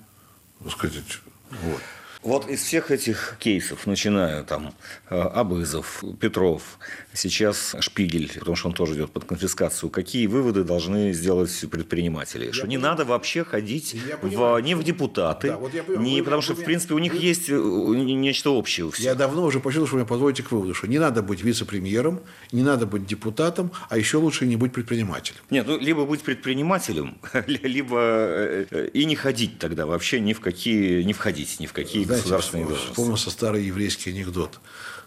так 0.63 0.73
сказать, 0.73 1.21
вот. 1.63 1.81
Вот 2.23 2.49
из 2.49 2.63
всех 2.63 2.93
этих 2.93 3.37
кейсов, 3.41 3.87
начиная 3.87 4.45
там 4.45 4.75
э, 5.11 5.21
Абызов, 5.21 6.05
Петров, 6.21 6.79
сейчас 7.13 7.75
Шпигель, 7.81 8.31
потому 8.39 8.55
что 8.55 8.69
он 8.69 8.75
тоже 8.75 8.95
идет 8.95 9.11
под 9.11 9.25
конфискацию, 9.25 9.91
какие 9.91 10.29
выводы 10.29 10.63
должны 10.63 11.13
сделать 11.13 11.53
предприниматели? 11.69 12.47
Я 12.47 12.53
что 12.53 12.63
понимаю. 12.63 12.79
не 12.79 12.83
надо 12.83 13.05
вообще 13.05 13.45
ходить 13.45 13.97
в, 14.23 14.59
не 14.61 14.77
в 14.77 14.85
депутаты, 14.85 15.49
да, 15.49 15.57
вот 15.57 15.75
я 15.75 15.83
не, 15.89 16.21
вы, 16.21 16.25
потому 16.25 16.43
что, 16.43 16.55
в 16.55 16.63
принципе, 16.63 16.95
у 16.95 16.99
них 16.99 17.13
вы, 17.13 17.19
есть 17.19 17.49
э, 17.49 17.55
нечто 17.55 18.51
общее 18.51 18.87
у 18.87 18.91
всех. 18.93 19.05
Я 19.05 19.15
давно 19.17 19.45
уже 19.45 19.59
почувствовал, 19.59 19.87
что 19.89 19.97
вы 19.97 20.03
меня 20.03 20.09
подводите 20.09 20.45
к 20.45 20.53
выводу, 20.53 20.75
что 20.75 20.87
не 20.87 21.01
надо 21.01 21.23
быть 21.23 21.43
вице-премьером, 21.43 22.21
не 22.53 22.63
надо 22.63 22.87
быть 22.87 23.05
депутатом, 23.05 23.73
а 23.89 23.99
еще 23.99 24.19
лучше 24.19 24.47
не 24.47 24.55
быть 24.55 24.73
предпринимателем. 24.73 25.41
Нет, 25.51 25.67
ну, 25.67 25.77
либо 25.77 26.07
быть 26.07 26.21
предпринимателем, 26.21 27.19
либо 27.49 27.99
э, 27.99 28.91
и 28.93 29.07
не 29.07 29.17
ходить 29.17 29.59
тогда 29.59 29.87
вообще 29.87 30.21
ни 30.21 30.35
в 30.35 30.41
какие, 30.41 31.03
не 31.03 31.15
входить 31.15 31.59
ни 31.59 31.67
в 31.67 31.73
какие 31.73 32.12
Знаете, 32.13 32.25
государственные 32.25 32.67
должности. 32.67 32.91
Вспомнился 32.91 33.31
старый 33.31 33.65
еврейский 33.65 34.11
анекдот. 34.11 34.61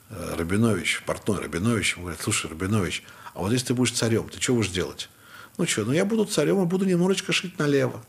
Э, 0.09 0.35
Рабинович, 0.37 1.03
портной 1.05 1.39
Рабинович, 1.39 1.97
говорит, 1.97 2.19
слушай, 2.21 2.49
Рабинович, 2.49 3.03
а 3.33 3.39
вот 3.39 3.51
если 3.51 3.67
ты 3.67 3.73
будешь 3.73 3.91
царем, 3.91 4.29
ты 4.29 4.41
что 4.41 4.53
будешь 4.53 4.69
делать? 4.69 5.09
Ну 5.57 5.65
что, 5.65 5.85
ну 5.85 5.91
я 5.93 6.05
буду 6.05 6.25
царем 6.25 6.61
и 6.61 6.65
буду 6.65 6.85
немножечко 6.85 7.31
шить 7.31 7.57
налево. 7.59 8.03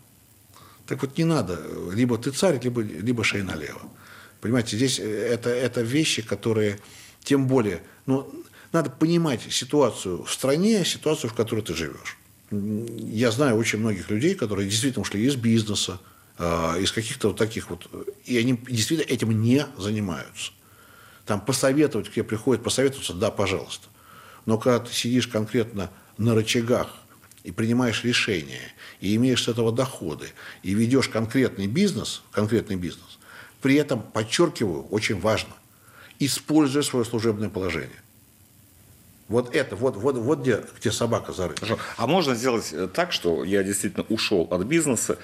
Так 0.87 1.03
вот 1.03 1.19
не 1.19 1.25
надо, 1.25 1.61
либо 1.93 2.17
ты 2.17 2.31
царь, 2.31 2.61
либо, 2.63 2.81
либо 2.81 3.25
шей 3.25 3.43
налево. 3.43 3.83
Понимаете, 4.41 4.77
здесь 4.77 4.99
э, 4.99 5.05
это, 5.05 5.51
это 5.51 5.83
вещи, 5.83 6.23
которые, 6.23 6.79
тем 7.23 7.47
более, 7.47 7.83
ну, 8.07 8.33
надо 8.73 8.91
понимать 8.91 9.41
ситуацию 9.51 10.23
в 10.25 10.33
стране, 10.33 10.85
ситуацию, 10.85 11.31
в 11.31 11.35
которой 11.35 11.63
ты 11.63 11.75
живешь. 11.75 12.19
Я 12.51 13.31
знаю 13.31 13.57
очень 13.57 13.81
многих 13.81 14.11
людей, 14.11 14.35
которые 14.35 14.69
действительно 14.69 15.03
ушли 15.03 15.25
из 15.25 15.35
бизнеса, 15.35 15.99
из 16.39 16.93
каких-то 16.93 17.29
вот 17.29 17.39
таких 17.39 17.71
вот, 17.71 17.89
и 18.25 18.37
они 18.37 18.61
действительно 18.69 19.11
этим 19.11 19.43
не 19.43 19.67
занимаются. 19.79 20.53
Там 21.25 21.41
посоветовать, 21.41 22.09
к 22.09 22.13
тебе 22.13 22.25
приходят 22.25 22.63
посоветоваться, 22.63 23.15
да, 23.15 23.31
пожалуйста. 23.31 23.89
Но 24.45 24.59
когда 24.59 24.81
ты 24.81 24.93
сидишь 24.93 25.27
конкретно 25.27 25.91
на 26.19 26.35
рычагах 26.35 26.95
и 27.43 27.51
принимаешь 27.51 28.05
решения, 28.05 28.73
и 29.01 29.15
имеешь 29.17 29.45
с 29.45 29.49
этого 29.49 29.73
доходы, 29.73 30.29
и 30.63 30.75
ведешь 30.75 31.09
конкретный 31.09 31.67
бизнес, 31.67 32.23
конкретный 32.33 32.77
бизнес, 32.77 33.19
при 33.63 33.75
этом, 33.77 34.03
подчеркиваю, 34.03 34.85
очень 34.89 35.19
важно, 35.19 35.55
используя 36.19 36.83
свое 36.83 37.05
служебное 37.05 37.49
положение. 37.49 38.01
Вот 39.29 39.57
это, 39.57 39.75
вот, 39.75 39.97
вот, 39.97 40.17
вот 40.17 40.41
где, 40.41 40.63
где 40.79 40.93
собака 40.93 41.33
зарыта. 41.33 41.67
Хорошо. 41.67 41.83
А 41.97 42.07
можно 42.07 42.37
сделать 42.37 42.69
э, 42.73 42.87
так, 42.87 43.11
что 43.11 43.43
я 43.43 43.65
действительно 43.65 44.07
ушел 44.09 44.47
от 44.49 44.63
бизнеса, 44.63 45.19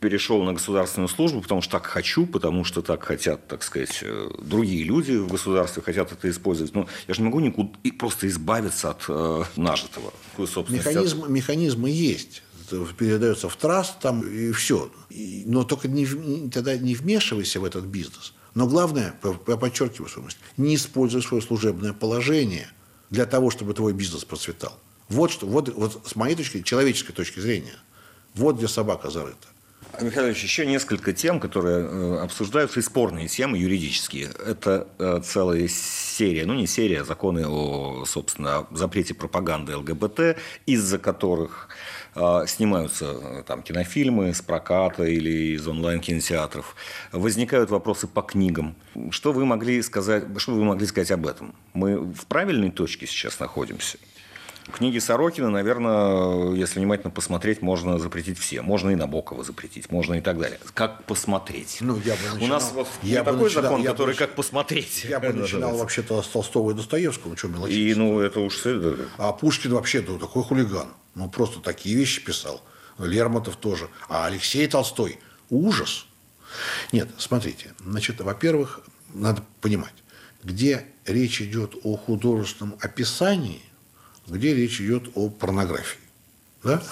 перешел 0.00 0.42
на 0.42 0.52
государственную 0.52 1.08
службу, 1.08 1.40
потому 1.40 1.62
что 1.62 1.72
так 1.72 1.86
хочу, 1.86 2.26
потому 2.26 2.64
что 2.64 2.82
так 2.82 3.02
хотят, 3.02 3.48
так 3.48 3.62
сказать, 3.62 4.00
э, 4.02 4.28
другие 4.42 4.84
люди 4.84 5.12
в 5.12 5.28
государстве 5.28 5.82
хотят 5.82 6.12
это 6.12 6.28
использовать. 6.28 6.74
Но 6.74 6.86
я 7.08 7.14
же 7.14 7.22
не 7.22 7.28
могу 7.28 7.40
никуда 7.40 7.70
просто 7.98 8.28
избавиться 8.28 8.90
от 8.90 9.04
э, 9.08 9.44
нажитого. 9.56 10.12
Механизм, 10.68 11.24
механизмы 11.26 11.88
есть 11.88 12.42
передается 12.98 13.48
в 13.48 13.56
траст 13.56 14.00
там 14.00 14.22
и 14.22 14.50
все. 14.52 14.90
Но 15.46 15.64
только 15.64 15.88
не, 15.88 16.50
тогда 16.50 16.76
не 16.76 16.94
вмешивайся 16.94 17.60
в 17.60 17.64
этот 17.64 17.84
бизнес. 17.84 18.34
Но 18.54 18.66
главное, 18.66 19.14
я 19.46 19.56
подчеркиваю 19.56 20.10
свою 20.10 20.26
мысль, 20.26 20.38
не 20.58 20.74
используй 20.74 21.22
свое 21.22 21.42
служебное 21.42 21.94
положение– 21.94 22.68
для 23.14 23.26
того, 23.26 23.50
чтобы 23.50 23.74
твой 23.74 23.92
бизнес 23.92 24.24
процветал. 24.24 24.72
Вот 25.08 25.30
что, 25.30 25.46
вот, 25.46 25.68
вот 25.68 26.02
с 26.04 26.16
моей 26.16 26.34
точки, 26.34 26.62
человеческой 26.62 27.12
точки 27.12 27.40
зрения, 27.40 27.76
вот 28.34 28.56
где 28.56 28.68
собака 28.68 29.10
зарыта. 29.10 29.48
Михайлович, 30.00 30.42
еще 30.42 30.66
несколько 30.66 31.12
тем, 31.12 31.38
которые 31.38 31.86
э, 31.86 32.18
обсуждаются, 32.24 32.80
и 32.80 32.82
спорные 32.82 33.28
темы 33.28 33.58
юридические. 33.58 34.30
Это 34.44 34.88
э, 34.98 35.20
целая 35.24 35.68
серия, 35.68 36.46
ну 36.46 36.54
не 36.54 36.66
серия, 36.66 37.02
а 37.02 37.04
законы 37.04 37.46
о, 37.46 38.04
собственно, 38.04 38.66
запрете 38.72 39.14
пропаганды 39.14 39.76
ЛГБТ, 39.76 40.36
из-за 40.66 40.98
которых 40.98 41.68
снимаются 42.46 43.42
там 43.46 43.62
кинофильмы 43.62 44.32
с 44.32 44.40
проката 44.40 45.04
или 45.04 45.54
из 45.54 45.66
онлайн-кинотеатров. 45.66 46.76
Возникают 47.12 47.70
вопросы 47.70 48.06
по 48.06 48.22
книгам. 48.22 48.76
Что 49.10 49.32
вы 49.32 49.44
могли 49.44 49.82
сказать, 49.82 50.24
что 50.36 50.52
вы 50.52 50.64
могли 50.64 50.86
сказать 50.86 51.10
об 51.10 51.26
этом? 51.26 51.54
Мы 51.72 51.98
в 51.98 52.26
правильной 52.26 52.70
точке 52.70 53.06
сейчас 53.06 53.40
находимся? 53.40 53.98
Книги 54.72 54.98
Сорокина, 54.98 55.50
наверное, 55.50 56.54
если 56.54 56.78
внимательно 56.78 57.10
посмотреть, 57.10 57.60
можно 57.60 57.98
запретить 57.98 58.38
все. 58.38 58.62
Можно 58.62 58.90
и 58.90 58.94
Набокова 58.94 59.44
запретить, 59.44 59.90
можно 59.90 60.14
и 60.14 60.20
так 60.20 60.38
далее. 60.38 60.58
Как 60.72 61.04
посмотреть? 61.04 61.78
Ну, 61.80 62.00
я 62.04 62.14
бы 62.14 62.22
начинал, 62.22 62.44
У 62.44 62.46
нас 62.46 62.72
вот 62.72 62.88
я 63.02 63.22
бы 63.22 63.32
такой 63.32 63.44
начинал, 63.44 63.62
закон, 63.64 63.82
я 63.82 63.90
который 63.90 64.14
бы, 64.14 64.18
как 64.18 64.34
посмотреть. 64.34 65.04
Я 65.04 65.20
бы 65.20 65.28
начинал 65.32 65.76
вообще-то 65.76 66.22
с 66.22 66.28
Толстого 66.28 66.70
и 66.70 66.74
Достоевского, 66.74 67.30
ну 67.30 67.36
что 67.36 67.48
мелочиться. 67.48 67.78
И, 67.78 67.94
ну, 67.94 68.20
это 68.20 68.40
уж... 68.40 68.62
А 69.18 69.32
Пушкин 69.32 69.74
вообще 69.74 70.02
ну, 70.06 70.18
такой 70.18 70.42
хулиган. 70.42 70.88
Ну, 71.14 71.28
просто 71.28 71.60
такие 71.60 71.96
вещи 71.96 72.22
писал. 72.24 72.62
Лермонтов 72.98 73.56
тоже. 73.56 73.88
А 74.08 74.26
Алексей 74.26 74.66
Толстой– 74.66 75.18
ужас. 75.50 76.06
Нет, 76.92 77.08
смотрите. 77.18 77.74
Значит, 77.80 78.20
во-первых, 78.20 78.80
надо 79.12 79.42
понимать, 79.60 79.94
где 80.42 80.86
речь 81.04 81.40
идет 81.42 81.74
о 81.82 81.96
художественном 81.96 82.76
описании– 82.80 83.62
где 84.26 84.54
речь 84.54 84.80
идет 84.80 85.10
о 85.14 85.28
порнографии. 85.28 86.00
Да? 86.62 86.82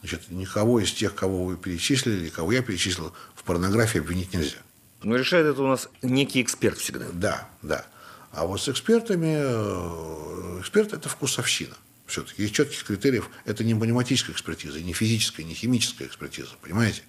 Значит, 0.00 0.30
никого 0.30 0.80
из 0.80 0.92
тех, 0.92 1.14
кого 1.14 1.44
вы 1.44 1.56
перечислили, 1.56 2.28
кого 2.28 2.52
я 2.52 2.62
перечислил, 2.62 3.12
в 3.34 3.42
порнографии 3.42 3.98
обвинить 3.98 4.32
нельзя. 4.32 4.58
Но 5.02 5.16
решает 5.16 5.46
это 5.46 5.62
у 5.62 5.66
нас 5.66 5.88
некий 6.02 6.40
эксперт 6.42 6.78
всегда. 6.78 7.06
Да, 7.12 7.48
да. 7.62 7.86
А 8.32 8.46
вот 8.46 8.60
с 8.60 8.68
экспертами, 8.68 9.36
э, 9.38 10.60
эксперт– 10.60 10.92
это 10.92 11.08
вкусовщина. 11.08 11.74
Все-таки 12.06 12.42
есть 12.42 12.54
четких 12.54 12.84
критериев. 12.84 13.30
Это 13.44 13.64
не 13.64 13.74
математическая 13.74 14.34
экспертиза, 14.34 14.80
не 14.80 14.92
физическая, 14.92 15.44
не 15.44 15.54
химическая 15.54 16.06
экспертиза. 16.06 16.50
Понимаете? 16.62 17.02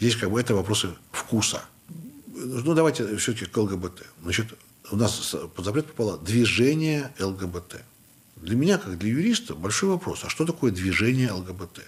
Здесь 0.00 0.16
как 0.16 0.30
бы 0.30 0.40
это 0.40 0.54
вопросы 0.54 0.90
вкуса. 1.12 1.64
Ну, 2.26 2.74
давайте 2.74 3.16
все-таки 3.16 3.46
к 3.46 3.56
ЛГБТ. 3.56 4.04
Значит, 4.22 4.46
у 4.90 4.96
нас 4.96 5.34
под 5.54 5.64
запрет 5.64 5.86
попало 5.86 6.18
движение 6.18 7.12
ЛГБТ. 7.20 7.82
Для 8.36 8.56
меня, 8.56 8.78
как 8.78 8.98
для 8.98 9.10
юриста, 9.10 9.54
большой 9.54 9.90
вопрос, 9.90 10.24
а 10.24 10.28
что 10.28 10.44
такое 10.44 10.72
движение 10.72 11.30
ЛГБТ? 11.30 11.80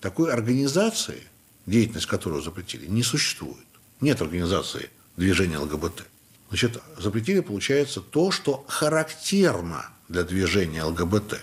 Такой 0.00 0.32
организации, 0.32 1.24
деятельность 1.66 2.06
которой 2.06 2.40
запретили, 2.42 2.86
не 2.86 3.02
существует. 3.02 3.66
Нет 4.00 4.22
организации 4.22 4.90
движения 5.16 5.58
ЛГБТ. 5.58 6.04
Значит, 6.50 6.80
запретили, 6.96 7.40
получается, 7.40 8.00
то, 8.00 8.30
что 8.30 8.64
характерно 8.68 9.90
для 10.08 10.22
движения 10.22 10.84
ЛГБТ. 10.84 11.40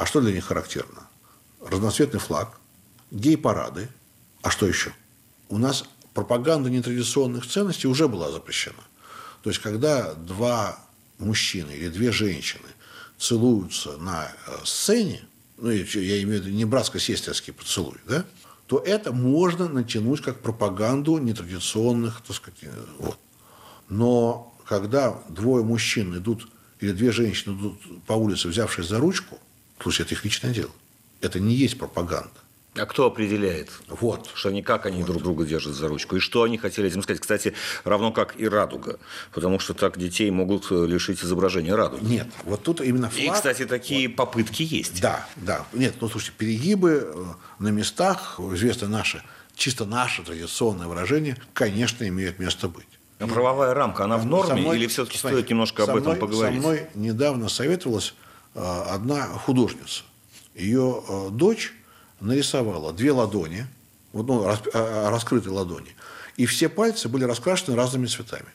А 0.00 0.06
что 0.06 0.22
для 0.22 0.32
них 0.32 0.46
характерно? 0.46 1.06
Разноцветный 1.60 2.20
флаг, 2.20 2.58
гей-парады. 3.10 3.90
А 4.40 4.50
что 4.50 4.66
еще? 4.66 4.94
У 5.50 5.58
нас 5.58 5.84
пропаганда 6.14 6.70
нетрадиционных 6.70 7.46
ценностей 7.46 7.86
уже 7.86 8.08
была 8.08 8.30
запрещена. 8.30 8.82
То 9.42 9.50
есть, 9.50 9.60
когда 9.60 10.14
два 10.14 10.78
мужчины 11.18 11.72
или 11.72 11.90
две 11.90 12.12
женщины 12.12 12.68
целуются 13.18 13.98
на 13.98 14.32
э, 14.46 14.56
сцене, 14.64 15.20
ну, 15.58 15.70
я 15.70 16.22
имею 16.22 16.40
в 16.40 16.46
виду 16.46 16.48
не 16.48 16.64
братско-сестринский 16.64 17.52
поцелуй, 17.52 17.98
да, 18.08 18.24
то 18.68 18.78
это 18.78 19.12
можно 19.12 19.68
натянуть 19.68 20.22
как 20.22 20.40
пропаганду 20.40 21.18
нетрадиционных, 21.18 22.22
так 22.26 22.36
сказать, 22.36 22.60
э, 22.62 22.84
вот. 23.00 23.18
Но 23.90 24.56
когда 24.64 25.22
двое 25.28 25.62
мужчин 25.62 26.16
идут, 26.16 26.48
или 26.78 26.92
две 26.92 27.12
женщины 27.12 27.52
идут 27.52 28.06
по 28.06 28.14
улице, 28.14 28.48
взявшись 28.48 28.86
за 28.86 28.98
ручку, 28.98 29.38
слушай, 29.80 30.02
это 30.02 30.14
их 30.14 30.24
личное 30.24 30.52
дело. 30.52 30.70
Это 31.20 31.40
не 31.40 31.54
есть 31.54 31.78
пропаганда. 31.78 32.30
А 32.76 32.86
кто 32.86 33.06
определяет? 33.06 33.68
Вот. 33.88 34.30
Что 34.32 34.48
они, 34.48 34.62
как 34.62 34.86
они 34.86 34.98
вот. 34.98 35.06
друг 35.06 35.22
друга 35.22 35.44
держат 35.44 35.74
за 35.74 35.88
ручку? 35.88 36.16
И 36.16 36.20
что 36.20 36.44
они 36.44 36.56
хотели 36.56 36.88
этим 36.88 37.02
сказать? 37.02 37.20
Кстати, 37.20 37.52
равно 37.82 38.12
как 38.12 38.38
и 38.38 38.48
радуга. 38.48 39.00
Потому 39.32 39.58
что 39.58 39.74
так 39.74 39.98
детей 39.98 40.30
могут 40.30 40.70
э, 40.70 40.86
лишить 40.86 41.22
изображения 41.22 41.74
радуги. 41.74 42.04
Нет, 42.04 42.28
вот 42.44 42.62
тут 42.62 42.80
именно 42.80 43.10
флаг... 43.10 43.24
И, 43.24 43.30
кстати, 43.30 43.66
такие 43.66 44.06
вот. 44.06 44.16
попытки 44.16 44.62
есть. 44.62 45.00
Да, 45.00 45.26
да. 45.36 45.66
Нет, 45.72 45.96
ну, 46.00 46.08
слушайте, 46.08 46.34
перегибы 46.38 47.12
э, 47.12 47.24
на 47.58 47.68
местах, 47.68 48.38
известно 48.38 48.86
наше, 48.86 49.24
чисто 49.56 49.84
наше 49.84 50.22
традиционное 50.22 50.86
выражение, 50.86 51.36
конечно, 51.52 52.06
имеют 52.06 52.38
место 52.38 52.68
быть. 52.68 52.86
А 53.18 53.26
правовая 53.26 53.74
рамка, 53.74 54.04
она 54.04 54.16
в 54.16 54.24
норме 54.24 54.62
мной, 54.62 54.78
или 54.78 54.86
все-таки 54.86 55.18
стоит 55.18 55.50
немножко 55.50 55.82
об 55.82 55.96
этом 55.96 56.16
поговорить? 56.16 56.62
Со 56.62 56.68
мной 56.68 56.86
недавно 56.94 57.48
советовалась 57.48 58.14
одна 58.54 59.26
художница. 59.26 60.02
Ее 60.54 61.02
дочь 61.30 61.72
нарисовала 62.20 62.92
две 62.92 63.12
ладони, 63.12 63.66
вот, 64.12 64.26
ну, 64.26 64.44
а, 64.46 65.10
раскрытые 65.10 65.52
ладони, 65.52 65.94
и 66.36 66.46
все 66.46 66.68
пальцы 66.68 67.08
были 67.08 67.24
раскрашены 67.24 67.76
разными 67.76 68.06
цветами. 68.06 68.48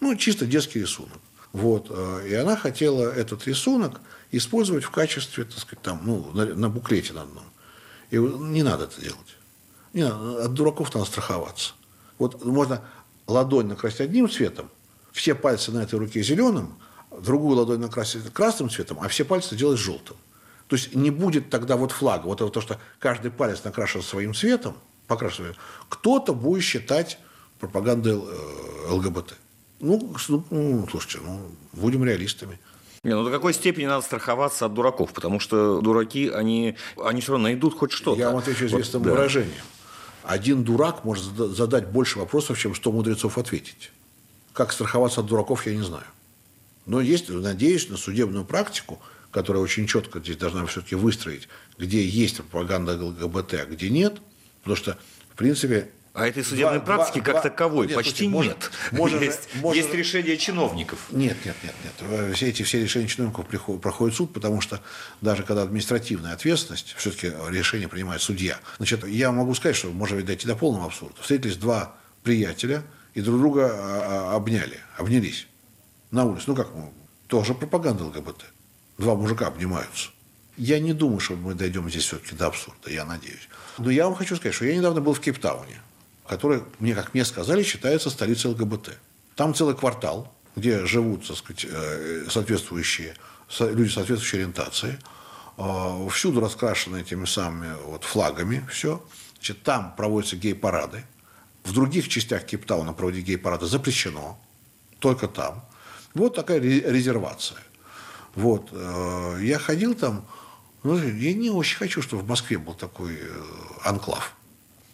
Ну, 0.00 0.14
чисто 0.16 0.46
детский 0.46 0.80
рисунок. 0.80 1.18
Вот. 1.52 1.86
Э, 1.90 2.26
и 2.28 2.34
она 2.34 2.56
хотела 2.56 3.10
этот 3.10 3.46
рисунок 3.46 4.00
использовать 4.30 4.84
в 4.84 4.90
качестве, 4.90 5.44
так 5.44 5.58
сказать, 5.58 5.82
там, 5.82 6.00
ну, 6.04 6.30
на, 6.32 6.46
на 6.46 6.68
буклете 6.68 7.12
на 7.14 7.22
одном. 7.22 7.44
И 8.10 8.16
не 8.16 8.62
надо 8.62 8.84
это 8.84 9.00
делать. 9.00 9.36
Не 9.92 10.02
надо, 10.02 10.44
от 10.44 10.54
дураков 10.54 10.94
надо 10.94 11.06
страховаться. 11.06 11.72
Вот 12.18 12.44
можно 12.44 12.82
ладонь 13.26 13.66
накрасить 13.66 14.00
одним 14.00 14.28
цветом, 14.28 14.70
все 15.12 15.34
пальцы 15.34 15.72
на 15.72 15.82
этой 15.82 15.98
руке 15.98 16.22
зеленым, 16.22 16.78
другую 17.10 17.56
ладонь 17.56 17.80
накрасить 17.80 18.32
красным 18.32 18.70
цветом, 18.70 18.98
а 19.00 19.08
все 19.08 19.24
пальцы 19.24 19.56
делать 19.56 19.78
желтым. 19.78 20.16
То 20.66 20.76
есть 20.76 20.94
не 20.94 21.10
будет 21.10 21.50
тогда 21.50 21.76
вот 21.76 21.92
флага, 21.92 22.26
вот 22.26 22.40
это 22.40 22.50
то, 22.50 22.60
что 22.60 22.78
каждый 22.98 23.30
палец 23.30 23.64
накрашен 23.64 24.02
своим 24.02 24.34
цветом, 24.34 24.76
покрашивает, 25.06 25.56
кто-то 25.88 26.34
будет 26.34 26.62
считать 26.62 27.18
пропагандой 27.58 28.12
э, 28.12 28.90
ЛГБТ. 28.90 29.34
Ну, 29.80 30.14
ну, 30.50 30.86
слушайте, 30.90 31.20
ну, 31.24 31.40
будем 31.72 32.04
реалистами. 32.04 32.58
Не, 33.04 33.14
ну 33.14 33.24
до 33.24 33.30
какой 33.30 33.54
степени 33.54 33.86
надо 33.86 34.04
страховаться 34.04 34.66
от 34.66 34.74
дураков? 34.74 35.12
Потому 35.12 35.40
что 35.40 35.80
дураки, 35.80 36.28
они, 36.28 36.76
они 37.02 37.20
все 37.20 37.32
равно 37.32 37.44
найдут 37.44 37.78
хоть 37.78 37.92
что-то. 37.92 38.18
Я 38.18 38.28
вам 38.28 38.38
отвечу 38.38 38.66
известным 38.66 39.02
вот, 39.02 39.08
да. 39.08 39.14
выражением. 39.14 39.62
Один 40.24 40.64
дурак 40.64 41.04
может 41.04 41.24
задать 41.24 41.88
больше 41.88 42.18
вопросов, 42.18 42.58
чем 42.58 42.74
сто 42.74 42.92
мудрецов 42.92 43.38
ответить. 43.38 43.92
Как 44.52 44.72
страховаться 44.72 45.20
от 45.20 45.26
дураков, 45.26 45.66
я 45.66 45.74
не 45.74 45.82
знаю. 45.82 46.04
Но 46.88 47.00
есть, 47.00 47.28
надеюсь, 47.28 47.88
на 47.88 47.96
судебную 47.96 48.44
практику– 48.44 49.00
которая 49.30 49.62
очень 49.62 49.86
четко 49.86 50.20
здесь 50.20 50.36
должна 50.36 50.66
все-таки 50.66 50.94
выстроить, 50.94 51.48
где 51.78 52.04
есть 52.04 52.36
пропаганда 52.38 52.92
ЛГБТ, 53.02 53.54
а 53.54 53.66
где 53.66 53.90
нет, 53.90 54.16
потому 54.60 54.76
что, 54.76 54.98
в 55.30 55.36
принципе, 55.36 55.88
а 56.14 56.26
этой 56.26 56.42
судебной 56.42 56.78
два, 56.78 56.96
практики 56.96 57.20
два, 57.20 57.24
как 57.24 57.34
два, 57.34 57.42
таковой 57.42 57.86
нет, 57.86 57.94
почти 57.94 58.28
слушайте, 58.28 58.54
нет. 58.54 58.70
Может, 58.90 59.22
есть, 59.22 59.48
может, 59.54 59.84
есть 59.84 59.94
решение 59.94 60.36
чиновников. 60.36 60.98
Нет, 61.12 61.36
нет, 61.44 61.54
нет, 61.62 61.74
нет. 61.84 62.34
Все 62.34 62.48
эти 62.48 62.64
все 62.64 62.82
решения 62.82 63.06
чиновников 63.06 63.46
приходят, 63.46 63.80
проходят 63.80 64.16
суд, 64.16 64.32
потому 64.32 64.60
что 64.60 64.80
даже 65.20 65.44
когда 65.44 65.62
административная 65.62 66.32
ответственность, 66.32 66.96
все-таки 66.98 67.32
решение 67.50 67.86
принимает 67.86 68.20
судья. 68.20 68.58
Значит, 68.78 69.06
я 69.06 69.30
могу 69.30 69.54
сказать, 69.54 69.76
что 69.76 69.90
можно 69.90 70.20
дойти 70.20 70.48
до 70.48 70.56
полного 70.56 70.86
абсурда. 70.86 71.14
Встретились 71.20 71.56
два 71.56 71.94
приятеля 72.24 72.82
и 73.14 73.20
друг 73.20 73.38
друга 73.38 73.70
а, 73.70 74.32
а, 74.32 74.36
обняли, 74.36 74.80
обнялись 74.96 75.46
на 76.10 76.24
улице. 76.24 76.44
Ну 76.48 76.54
как, 76.54 76.68
тоже 77.26 77.54
пропаганда 77.54 78.04
ЛГБТ 78.04 78.44
два 78.98 79.14
мужика 79.14 79.46
обнимаются. 79.46 80.10
Я 80.56 80.80
не 80.80 80.92
думаю, 80.92 81.20
что 81.20 81.36
мы 81.36 81.54
дойдем 81.54 81.88
здесь 81.88 82.04
все-таки 82.04 82.34
до 82.34 82.48
абсурда, 82.48 82.90
я 82.90 83.04
надеюсь. 83.04 83.48
Но 83.78 83.90
я 83.90 84.06
вам 84.06 84.16
хочу 84.16 84.34
сказать, 84.36 84.54
что 84.54 84.64
я 84.64 84.76
недавно 84.76 85.00
был 85.00 85.14
в 85.14 85.20
Кейптауне, 85.20 85.80
который, 86.26 86.64
мне, 86.80 86.94
как 86.94 87.14
мне 87.14 87.24
сказали, 87.24 87.62
считается 87.62 88.10
столицей 88.10 88.50
ЛГБТ. 88.50 88.98
Там 89.36 89.54
целый 89.54 89.76
квартал, 89.76 90.34
где 90.56 90.84
живут, 90.84 91.28
так 91.28 91.36
сказать, 91.36 91.64
э, 91.70 92.26
соответствующие, 92.28 93.14
люди 93.60 93.88
соответствующей 93.88 94.38
ориентации. 94.38 94.98
А, 95.56 96.08
всюду 96.08 96.40
раскрашены 96.40 97.02
этими 97.02 97.24
самыми 97.24 97.74
вот 97.86 98.02
флагами 98.02 98.66
все. 98.70 99.00
Значит, 99.34 99.62
там 99.62 99.94
проводятся 99.96 100.36
гей-парады. 100.36 101.04
В 101.62 101.72
других 101.72 102.08
частях 102.08 102.44
Кейптауна 102.44 102.92
проводить 102.92 103.24
гей-парады 103.24 103.66
запрещено. 103.66 104.40
Только 104.98 105.28
там. 105.28 105.64
Вот 106.18 106.34
такая 106.34 106.60
резервация. 106.60 107.58
Вот. 108.34 108.68
Э, 108.72 109.38
я 109.40 109.58
ходил 109.58 109.94
там, 109.94 110.24
ну, 110.82 110.98
я 110.98 111.32
не 111.32 111.50
очень 111.50 111.78
хочу, 111.78 112.02
чтобы 112.02 112.22
в 112.22 112.28
Москве 112.28 112.58
был 112.58 112.74
такой 112.74 113.14
э, 113.14 113.42
анклав. 113.84 114.34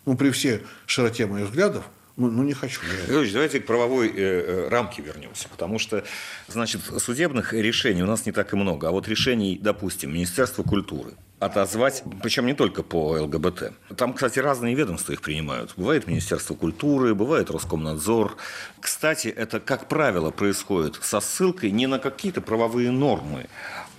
Ну, 0.07 0.17
при 0.17 0.31
всей 0.31 0.61
широте 0.87 1.27
моих 1.27 1.47
взглядов, 1.47 1.85
ну, 2.17 2.31
ну 2.31 2.43
не 2.43 2.53
хочу. 2.53 2.81
Григорьевич, 3.07 3.33
давайте 3.33 3.61
к 3.61 3.67
правовой 3.67 4.09
э, 4.09 4.13
э, 4.15 4.69
рамке 4.69 5.03
вернемся, 5.03 5.49
потому 5.49 5.79
что, 5.79 6.05
значит, 6.49 6.83
судебных 6.99 7.53
решений 7.53 8.03
у 8.03 8.07
нас 8.07 8.27
не 8.27 8.33
так 8.33 8.53
и 8.53 8.57
много, 8.57 8.89
а 8.89 8.91
вот 8.91 9.09
решений, 9.09 9.59
допустим, 9.61 10.13
Министерства 10.13 10.63
культуры– 10.63 11.13
отозвать, 11.41 12.03
причем 12.23 12.47
не 12.47 12.55
только 12.55 12.83
по 12.83 13.21
ЛГБТ. 13.21 13.73
Там, 13.97 14.15
кстати, 14.15 14.39
разные 14.39 14.75
ведомства 14.75 15.13
их 15.13 15.21
принимают. 15.21 15.75
Бывает 15.77 16.07
Министерство 16.07 16.55
культуры, 16.55 17.15
бывает 17.15 17.51
Роскомнадзор. 17.51 18.37
Кстати, 18.81 19.29
это, 19.29 19.61
как 19.61 19.89
правило, 19.89 20.31
происходит 20.31 20.99
со 21.03 21.21
ссылкой 21.21 21.71
не 21.71 21.87
на 21.87 21.99
какие-то 21.99 22.41
правовые 22.41 22.91
нормы, 22.91 23.47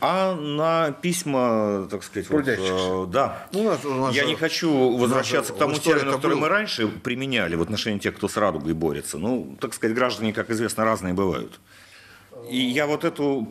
а 0.01 0.35
на 0.35 0.91
письма, 0.91 1.87
так 1.89 2.03
сказать, 2.03 2.29
вот, 2.29 2.47
э, 2.47 3.05
да. 3.11 3.47
Ну, 3.51 3.63
нас, 3.63 3.83
нас, 3.83 4.15
Я 4.15 4.25
не 4.25 4.35
хочу 4.35 4.97
возвращаться 4.97 5.53
к 5.53 5.57
тому 5.57 5.75
термину, 5.75 6.13
который 6.13 6.37
мы 6.37 6.47
раньше 6.47 6.87
применяли 6.87 7.55
в 7.55 7.61
отношении 7.61 7.99
тех, 7.99 8.15
кто 8.15 8.27
с 8.27 8.37
радугой 8.37 8.73
борется. 8.73 9.17
Ну, 9.17 9.57
так 9.59 9.73
сказать, 9.73 9.95
граждане, 9.95 10.33
как 10.33 10.49
известно, 10.49 10.83
разные 10.85 11.13
бывают. 11.13 11.59
И 12.49 12.57
я 12.57 12.87
вот 12.87 13.03
эту 13.03 13.47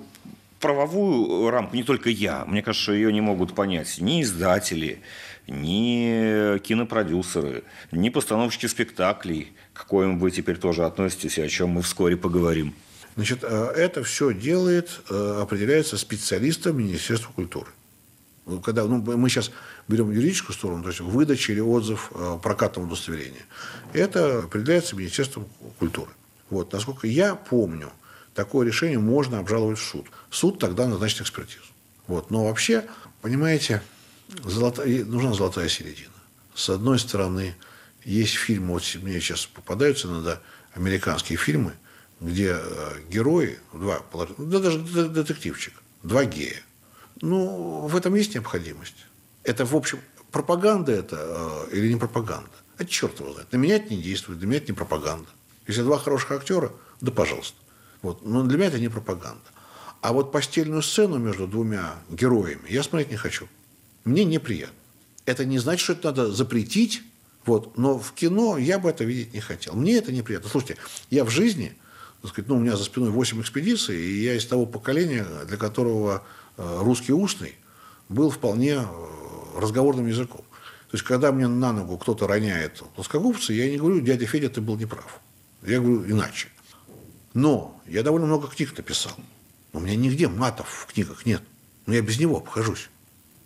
правовую 0.65 1.51
рамку, 1.51 1.77
не 1.77 1.83
только 1.83 2.09
я, 2.09 2.47
мне 2.47 2.63
кажется, 2.63 2.93
ее 2.93 3.13
не 3.13 3.21
могут 3.21 3.55
понять 3.55 4.01
ни 4.01 4.23
издатели, 4.23 5.03
ни 5.47 6.59
кинопродюсеры, 6.59 7.65
ни 7.93 8.09
постановщики 8.09 8.65
спектаклей, 8.65 9.53
к 9.75 9.85
коим 9.85 10.19
вы 10.19 10.31
теперь 10.31 10.57
тоже 10.57 10.87
относитесь, 10.87 11.37
и 11.37 11.43
о 11.43 11.49
чем 11.49 11.69
мы 11.69 11.83
вскоре 11.83 12.17
поговорим. 12.17 12.73
Значит, 13.15 13.41
э, 13.43 13.73
это 13.77 14.03
все 14.05 14.33
делает, 14.33 15.03
э, 15.11 15.39
определяется 15.43 15.99
специалистом 15.99 16.79
Министерства 16.79 17.31
культуры. 17.35 17.71
Когда 18.65 18.85
ну, 18.85 19.03
мы 19.19 19.29
сейчас 19.29 19.51
берем 19.87 20.11
юридическую 20.13 20.57
сторону, 20.57 20.83
то 20.83 20.89
есть 20.89 21.01
выдача 21.01 21.53
или 21.53 21.61
отзыв 21.61 22.11
э, 22.15 22.39
прокатного 22.43 22.87
удостоверения, 22.87 23.45
это 23.93 24.39
определяется 24.45 24.97
Министерством 24.97 25.47
культуры. 25.79 26.11
Вот, 26.49 26.73
насколько 26.73 27.07
я 27.07 27.35
помню, 27.35 27.91
такое 28.35 28.67
решение 28.67 28.99
можно 28.99 29.39
обжаловать 29.39 29.79
в 29.79 29.83
суд. 29.83 30.07
Суд 30.31 30.59
тогда 30.59 30.87
назначит 30.87 31.23
экспертизу. 31.23 31.65
Вот. 32.07 32.31
Но 32.31 32.47
вообще, 32.47 32.85
понимаете, 33.23 33.83
золотая, 34.43 35.05
нужна 35.05 35.33
золотая 35.33 35.69
середина. 35.69 36.11
С 36.55 36.69
одной 36.71 36.99
стороны, 36.99 37.55
есть 38.05 38.35
фильмы, 38.35 38.75
вот 38.75 38.83
мне 39.03 39.21
сейчас 39.21 39.47
попадаются 39.47 40.09
иногда 40.09 40.41
американские 40.75 41.39
фильмы, 41.39 41.73
где 42.21 42.57
э, 42.59 43.01
герои, 43.09 43.59
два, 43.73 44.01
да 44.39 44.59
даже 44.59 44.79
детективчик, 44.79 45.75
два 46.03 46.25
гея. 46.25 46.63
Ну, 47.21 47.87
в 47.87 47.97
этом 47.97 48.15
есть 48.15 48.35
необходимость. 48.35 49.07
Это, 49.43 49.65
в 49.65 49.75
общем, 49.75 50.01
пропаганда 50.31 50.93
это 50.93 51.67
э, 51.71 51.77
или 51.77 51.93
не 51.93 51.99
пропаганда? 51.99 52.51
Это 52.79 52.91
черт 52.91 53.19
его 53.21 53.33
знает. 53.33 53.53
На 53.53 53.57
меня 53.57 53.77
это 53.77 53.95
не 53.95 54.03
действует, 54.03 54.39
для 54.39 54.49
меня 54.49 54.59
это 54.59 54.69
не 54.69 54.77
пропаганда. 54.77 55.29
Если 55.67 55.83
два 55.83 55.99
хороших 55.99 56.33
актера, 56.33 56.73
да 57.01 57.11
пожалуйста. 57.11 57.57
Вот. 58.05 58.23
Но 58.23 58.43
для 58.45 58.59
меня 58.59 58.67
это 58.67 58.79
не 58.79 58.91
пропаганда. 58.91 59.41
А 60.03 60.13
вот 60.13 60.31
постельную 60.31 60.83
сцену 60.83 61.17
между 61.17 61.47
двумя 61.47 61.95
героями 62.11 62.61
я 62.69 62.83
смотреть 62.83 63.11
не 63.11 63.17
хочу. 63.17 63.49
Мне 64.05 64.25
неприятно. 64.25 64.77
Это 65.25 65.47
не 65.47 65.59
значит, 65.59 65.85
что 65.85 65.93
это 65.95 66.09
надо 66.09 66.31
запретить, 66.31 67.03
вот, 67.47 67.79
но 67.79 67.99
в 67.99 68.13
кино 68.13 68.59
я 68.59 68.79
бы 68.79 68.91
это 68.91 69.05
видеть 69.05 69.33
не 69.33 69.41
хотел. 69.41 69.75
Мне 69.75 69.97
это 69.97 70.13
неприятно. 70.13 70.51
Слушайте, 70.51 70.77
я 71.09 71.25
в 71.25 71.31
жизни, 71.31 71.75
так 72.21 72.33
сказать, 72.33 72.47
ну, 72.51 72.57
у 72.57 72.59
меня 72.59 72.77
за 72.77 72.85
спиной 72.85 73.09
8 73.09 73.41
экспедиций, 73.41 73.97
и 73.99 74.23
я 74.23 74.35
из 74.35 74.45
того 74.45 74.67
поколения, 74.67 75.27
для 75.49 75.57
которого 75.57 76.23
э, 76.59 76.79
русский 76.83 77.15
устный 77.15 77.55
был 78.11 78.29
вполне 78.29 78.75
э, 78.75 78.87
разговорным 79.59 80.07
языком. 80.07 80.43
То 80.91 80.97
есть, 80.97 81.05
когда 81.05 81.33
мне 81.33 81.49
на 81.49 81.73
ногу 81.73 81.97
кто-то 81.97 82.27
роняет 82.27 82.83
плоскогубцы, 82.95 83.55
я 83.55 83.71
не 83.71 83.79
говорю, 83.79 84.03
дядя 84.03 84.27
Федя, 84.27 84.51
ты 84.51 84.61
был 84.61 84.77
неправ. 84.77 85.21
Я 85.63 85.81
говорю 85.81 86.07
иначе. 86.07 86.49
Но 87.35 87.81
я 87.87 88.03
довольно 88.03 88.27
много 88.27 88.49
книг 88.49 88.77
написал. 88.77 89.13
У 89.73 89.81
меня 89.81 89.97
нигде 89.97 90.29
матов 90.29 90.69
в 90.69 90.93
книгах 90.93 91.27
нет. 91.27 91.43
Но 91.87 91.95
я 91.95 92.01
без 92.01 92.19
него 92.19 92.39
обхожусь. 92.39 92.89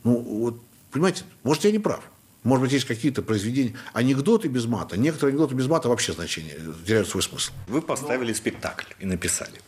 Ну, 0.05 0.19
вот, 0.19 0.63
понимаете, 0.91 1.25
может, 1.43 1.65
я 1.65 1.73
не 1.73 1.79
прав. 1.79 2.05
Может 2.45 2.63
быть, 2.63 2.73
есть 2.73 2.87
какие-то 2.87 3.23
произведения, 3.23 3.75
анекдоты 3.93 4.49
без 4.49 4.67
мата. 4.67 4.97
Некоторые 4.97 5.33
анекдоты 5.33 5.55
без 5.55 5.67
мата 5.67 5.89
вообще 5.89 6.13
значение 6.13 6.57
теряют 6.87 7.09
свой 7.09 7.23
смысл. 7.23 7.53
Вы 7.67 7.83
поставили 7.83 8.33
спектакль 8.33 8.93
и 9.01 9.07
написали. 9.07 9.61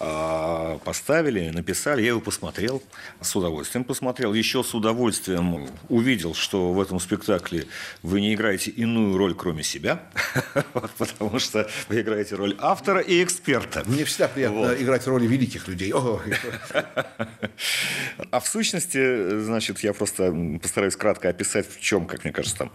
А, 0.00 0.78
поставили, 0.84 1.50
написали, 1.50 2.02
я 2.02 2.08
его 2.08 2.20
посмотрел, 2.20 2.82
с 3.20 3.34
удовольствием 3.34 3.84
посмотрел, 3.84 4.32
еще 4.32 4.62
с 4.62 4.72
удовольствием 4.72 5.68
увидел, 5.88 6.34
что 6.34 6.72
в 6.72 6.80
этом 6.80 7.00
спектакле 7.00 7.66
вы 8.02 8.20
не 8.20 8.34
играете 8.34 8.70
иную 8.70 9.16
роль, 9.18 9.34
кроме 9.34 9.64
себя, 9.64 10.02
потому 10.98 11.40
что 11.40 11.68
вы 11.88 12.00
играете 12.00 12.36
роль 12.36 12.56
автора 12.60 13.00
и 13.00 13.24
эксперта. 13.24 13.82
Мне 13.86 14.04
всегда 14.04 14.28
приятно 14.28 14.58
вот. 14.58 14.80
играть 14.80 15.06
роли 15.06 15.26
великих 15.26 15.66
людей. 15.66 15.92
А 18.30 18.40
в 18.40 18.46
сущности, 18.46 19.40
значит, 19.40 19.80
я 19.80 19.92
просто 19.92 20.34
постараюсь 20.60 20.96
кратко 20.96 21.28
описать, 21.28 21.66
в 21.68 21.80
чем, 21.80 22.06
как 22.06 22.24
мне 22.24 22.32
кажется, 22.32 22.58
там 22.58 22.72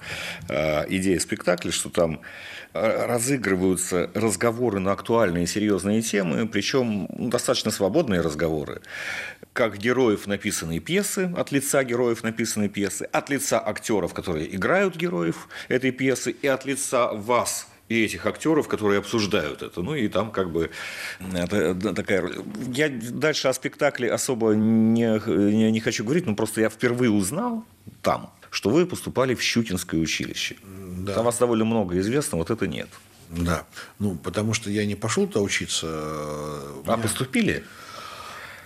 а, 0.49 0.86
идея 0.89 1.19
спектакля, 1.19 1.71
что 1.71 1.89
там 1.89 2.21
разыгрываются 2.73 4.09
разговоры 4.13 4.79
на 4.79 4.91
актуальные 4.91 5.43
и 5.43 5.47
серьезные 5.47 6.01
темы, 6.01 6.47
причем 6.47 7.07
ну, 7.15 7.29
достаточно 7.29 7.71
свободные 7.71 8.21
разговоры, 8.21 8.81
как 9.53 9.77
героев 9.77 10.25
написанной 10.25 10.79
пьесы, 10.79 11.31
от 11.38 11.51
лица 11.51 11.83
героев 11.83 12.23
написанной 12.23 12.69
пьесы, 12.69 13.03
от 13.12 13.29
лица 13.29 13.59
актеров, 13.59 14.13
которые 14.13 14.53
играют 14.55 14.95
героев 14.95 15.47
этой 15.67 15.91
пьесы, 15.91 16.31
и 16.31 16.47
от 16.47 16.65
лица 16.65 17.12
вас, 17.13 17.67
и 17.89 18.06
этих 18.06 18.26
актеров, 18.26 18.67
которые 18.67 19.00
обсуждают 19.00 19.62
это. 19.62 19.82
Ну 19.82 19.96
и 19.96 20.08
там 20.08 20.32
как 20.32 20.52
бы 20.52 20.69
это, 21.34 21.76
такая... 21.93 22.30
Я 22.67 22.89
дальше 22.89 23.48
о 23.48 23.54
спектакле 23.54 24.12
особо 24.12 24.54
не, 24.54 25.22
не, 25.28 25.72
не 25.72 25.80
хочу 25.80 26.04
говорить, 26.04 26.26
но 26.26 26.36
просто 26.36 26.62
я 26.62 26.69
впервые 26.69 27.12
узнал 27.12 27.65
там, 28.02 28.32
что 28.50 28.69
вы 28.69 28.86
поступали 28.86 29.36
в 29.36 29.41
Щукинское 29.41 30.00
училище. 30.00 30.56
Да. 31.00 31.13
Там 31.15 31.26
вас 31.26 31.38
довольно 31.38 31.65
много 31.65 32.00
известно, 32.00 32.38
вот 32.38 32.50
это 32.50 32.67
нет. 32.67 32.89
Да. 33.30 33.65
Ну, 34.00 34.15
потому 34.15 34.54
что 34.54 34.69
я 34.69 34.86
не 34.86 34.96
пошел 34.96 35.28
туда 35.28 35.41
учиться. 35.41 35.88
А 35.88 36.84
меня... 36.86 36.98
поступили? 36.98 37.63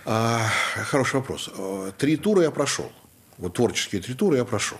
А, 0.04 0.46
хороший 0.90 1.16
вопрос. 1.16 1.50
Три 1.98 2.16
тура 2.16 2.42
я 2.42 2.50
прошел. 2.50 2.92
Вот 3.38 3.54
творческие 3.54 4.00
три 4.00 4.14
тура 4.14 4.36
я 4.36 4.44
прошел. 4.44 4.78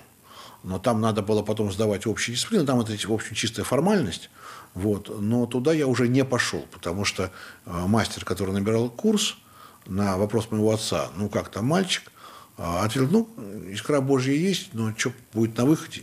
Но 0.68 0.78
там 0.78 1.00
надо 1.00 1.22
было 1.22 1.42
потом 1.42 1.72
сдавать 1.72 2.06
общие 2.06 2.36
дисциплины. 2.36 2.66
Там 2.66 2.78
это, 2.78 2.92
в 2.92 3.12
общем, 3.12 3.34
чистая 3.34 3.64
формальность. 3.64 4.28
Вот. 4.74 5.10
Но 5.18 5.46
туда 5.46 5.72
я 5.72 5.86
уже 5.86 6.08
не 6.08 6.26
пошел, 6.26 6.66
потому 6.70 7.06
что 7.06 7.32
а, 7.64 7.86
мастер, 7.86 8.26
который 8.26 8.52
набирал 8.52 8.90
курс, 8.90 9.38
на 9.86 10.18
вопрос 10.18 10.50
моего 10.50 10.70
отца, 10.70 11.08
ну 11.16 11.30
как 11.30 11.48
там 11.48 11.64
мальчик, 11.64 12.12
а, 12.58 12.84
ответил, 12.84 13.08
ну, 13.10 13.28
искра 13.70 14.02
Божья 14.02 14.34
есть, 14.34 14.74
но 14.74 14.92
что 14.94 15.14
будет 15.32 15.56
на 15.56 15.64
выходе, 15.64 16.02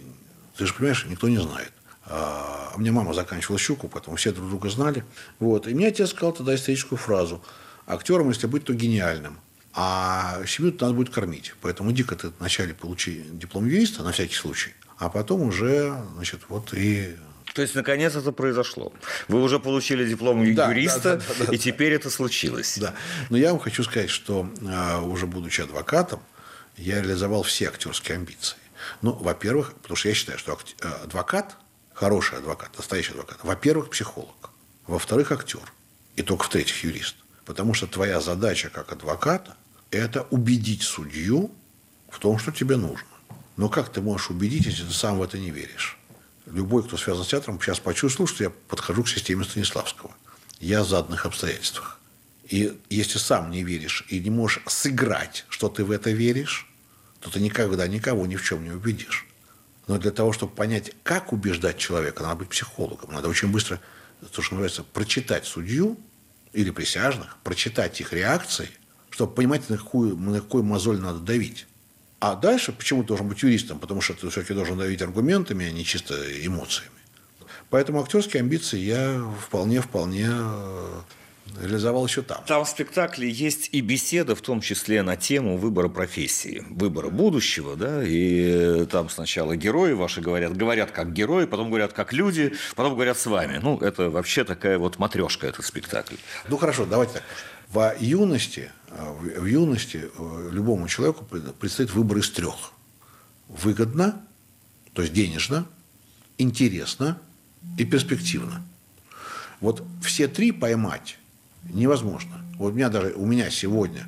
ты 0.58 0.66
же 0.66 0.74
понимаешь, 0.74 1.06
никто 1.08 1.30
не 1.30 1.38
знает. 1.38 1.72
А 2.08 2.74
мне 2.76 2.92
мама 2.92 3.14
заканчивала 3.14 3.60
щуку, 3.60 3.88
поэтому 3.88 4.16
все 4.16 4.32
друг 4.32 4.50
друга 4.50 4.70
знали. 4.72 5.06
Вот. 5.40 5.68
И 5.68 5.76
мне 5.76 5.90
отец 5.90 6.10
сказал 6.10 6.34
тогда 6.34 6.56
историческую 6.56 6.98
фразу. 6.98 7.40
Актером, 7.86 8.30
если 8.30 8.48
быть, 8.48 8.66
то 8.66 8.74
гениальным. 8.74 9.38
А 9.78 10.42
семью 10.48 10.74
надо 10.80 10.94
будет 10.94 11.14
кормить. 11.14 11.54
Поэтому 11.62 11.92
иди-ка 11.92 12.16
ты 12.16 12.30
вначале 12.40 12.74
получи 12.74 13.26
диплом 13.32 13.68
юриста, 13.68 14.04
на 14.04 14.14
всякий 14.14 14.36
случай, 14.36 14.74
а 14.98 15.10
потом 15.10 15.42
уже, 15.42 15.94
значит, 16.16 16.42
вот 16.48 16.74
и 16.74 17.18
то 17.54 17.62
есть, 17.62 17.74
наконец, 17.74 18.14
это 18.16 18.34
произошло. 18.34 18.92
Вы 19.30 19.42
уже 19.42 19.60
получили 19.60 20.06
диплом 20.06 20.54
да, 20.56 20.70
юриста, 20.70 21.16
да, 21.16 21.36
да, 21.40 21.46
да, 21.46 21.56
и 21.56 21.58
теперь 21.58 21.94
это 21.94 22.10
случилось. 22.10 22.78
Да. 22.78 22.94
Но 23.30 23.38
я 23.38 23.52
вам 23.52 23.60
хочу 23.60 23.82
сказать, 23.86 24.10
что 24.10 24.50
а, 24.68 25.00
уже 25.00 25.26
будучи 25.26 25.62
адвокатом, 25.62 26.20
я 26.76 26.96
реализовал 26.96 27.44
все 27.44 27.70
актерские 27.70 28.18
амбиции. 28.18 28.58
Ну, 29.02 29.14
во-первых, 29.14 29.74
потому 29.76 29.96
что 29.96 30.10
я 30.10 30.16
считаю, 30.16 30.38
что 30.38 30.60
э, 30.82 30.88
адвокат 31.04 31.56
хороший 31.94 32.40
адвокат, 32.40 32.76
настоящий 32.76 33.12
адвокат, 33.12 33.38
во-первых, 33.42 33.90
психолог, 33.90 34.50
во-вторых, 34.86 35.32
актер, 35.32 35.72
и 36.18 36.24
только 36.24 36.44
в-третьих, 36.44 36.84
юрист. 36.84 37.16
Потому 37.46 37.74
что 37.74 37.88
твоя 37.88 38.20
задача 38.20 38.70
как 38.70 38.92
адвоката– 38.92 39.56
это 39.92 40.24
убедить 40.32 40.84
судью 40.84 41.52
в 42.10 42.20
том, 42.20 42.40
что 42.40 42.52
тебе 42.52 42.78
нужно. 42.78 43.08
Но 43.58 43.70
как 43.70 43.92
ты 43.92 44.02
можешь 44.02 44.30
убедить, 44.30 44.66
если 44.66 44.84
ты 44.84 44.94
сам 44.94 45.20
в 45.20 45.24
это 45.24 45.38
не 45.38 45.52
веришь? 45.52 45.98
Любой, 46.46 46.84
кто 46.84 46.98
связан 46.98 47.24
с 47.24 47.30
театром, 47.30 47.60
сейчас 47.60 47.80
почувствовал, 47.80 48.28
что 48.28 48.44
я 48.44 48.50
подхожу 48.50 49.04
к 49.04 49.10
системе 49.10 49.44
Станиславского. 49.44 50.12
Я 50.60 50.84
в 50.84 50.88
заданных 50.88 51.26
обстоятельствах. 51.26 52.00
И 52.48 52.80
если 52.90 53.18
сам 53.18 53.50
не 53.50 53.64
веришь 53.64 54.06
и 54.10 54.20
не 54.20 54.30
можешь 54.30 54.62
сыграть, 54.68 55.46
что 55.50 55.68
ты 55.70 55.84
в 55.84 55.92
это 55.92 56.12
веришь, 56.12 56.70
то 57.20 57.32
ты 57.32 57.40
никогда 57.40 57.88
никого 57.88 58.28
ни 58.28 58.36
в 58.36 58.44
чем 58.44 58.64
не 58.64 58.72
убедишь. 58.72 59.26
Но 59.88 59.98
для 59.98 60.12
того, 60.12 60.32
чтобы 60.32 60.54
понять, 60.54 60.92
как 61.04 61.34
убеждать 61.34 61.78
человека, 61.78 62.24
надо 62.24 62.36
быть 62.38 62.50
психологом. 62.50 63.14
Надо 63.14 63.30
очень 63.30 63.52
быстро, 63.52 63.80
то, 64.32 64.42
что 64.42 64.56
называется, 64.56 64.84
прочитать 64.84 65.46
судью 65.46 65.98
или 66.54 66.70
присяжных, 66.70 67.38
прочитать 67.44 68.00
их 68.00 68.14
реакции, 68.14 68.70
чтобы 69.16 69.34
понимать, 69.34 69.70
на 69.70 69.78
какую, 69.78 70.18
на 70.18 70.42
какую 70.42 70.66
мозоль 70.66 71.00
надо 71.00 71.20
давить. 71.20 71.68
А 72.20 72.36
дальше 72.36 72.74
почему 72.74 73.02
ты 73.02 73.08
должен 73.08 73.30
быть 73.30 73.42
юристом? 73.44 73.80
Потому 73.80 74.02
что 74.02 74.14
ты 74.14 74.30
все-таки 74.30 74.54
должен 74.54 74.78
давить 74.78 75.02
аргументами, 75.02 75.66
а 75.66 75.72
не 75.72 75.86
чисто 75.86 76.16
эмоциями. 76.46 76.92
Поэтому 77.70 78.02
актерские 78.02 78.42
амбиции 78.42 78.78
я 78.78 79.26
вполне-вполне 79.48 80.28
э, 80.30 81.02
реализовал 81.62 82.06
еще 82.06 82.24
там. 82.24 82.44
Там 82.46 82.66
в 82.66 82.68
спектакле 82.68 83.30
есть 83.30 83.70
и 83.72 83.80
беседа, 83.80 84.36
в 84.36 84.42
том 84.42 84.60
числе 84.60 85.02
на 85.02 85.16
тему 85.16 85.56
выбора 85.56 85.88
профессии, 85.88 86.66
выбора 86.70 87.10
будущего, 87.10 87.78
да, 87.78 88.04
и 88.04 88.86
там 88.88 89.10
сначала 89.10 89.56
герои 89.56 89.94
ваши 89.94 90.20
говорят, 90.20 90.58
говорят 90.58 90.92
как 90.92 91.14
герои, 91.14 91.46
потом 91.46 91.70
говорят 91.70 91.94
как 91.94 92.12
люди, 92.12 92.54
потом 92.76 92.96
говорят 92.96 93.18
с 93.18 93.26
вами. 93.28 93.62
Ну, 93.64 93.78
это 93.80 94.10
вообще 94.10 94.44
такая 94.44 94.78
вот 94.78 95.00
матрешка, 95.00 95.48
этот 95.48 95.66
спектакль. 95.66 96.16
Ну, 96.50 96.58
хорошо, 96.58 96.86
давайте 96.86 97.14
так. 97.14 97.24
В 97.70 97.96
юности, 98.00 98.72
в 98.90 99.46
юности 99.46 100.10
э, 100.18 100.50
любому 100.52 100.88
человеку 100.88 101.26
предстоит 101.26 101.92
выбор 101.92 102.18
из 102.20 102.30
трех. 102.30 102.72
Выгодно, 103.48 104.22
то 104.94 105.02
есть 105.02 105.14
денежно, 105.14 105.66
интересно 106.38 107.20
и 107.78 107.86
перспективно. 107.86 108.64
Вот 109.62 109.84
все 110.02 110.28
три 110.28 110.52
поймать 110.52 111.18
невозможно. 111.64 112.42
Вот 112.58 112.74
у 112.74 112.76
меня 112.76 112.90
даже, 112.90 113.14
у 113.16 113.26
меня 113.26 113.50
сегодня, 113.50 114.06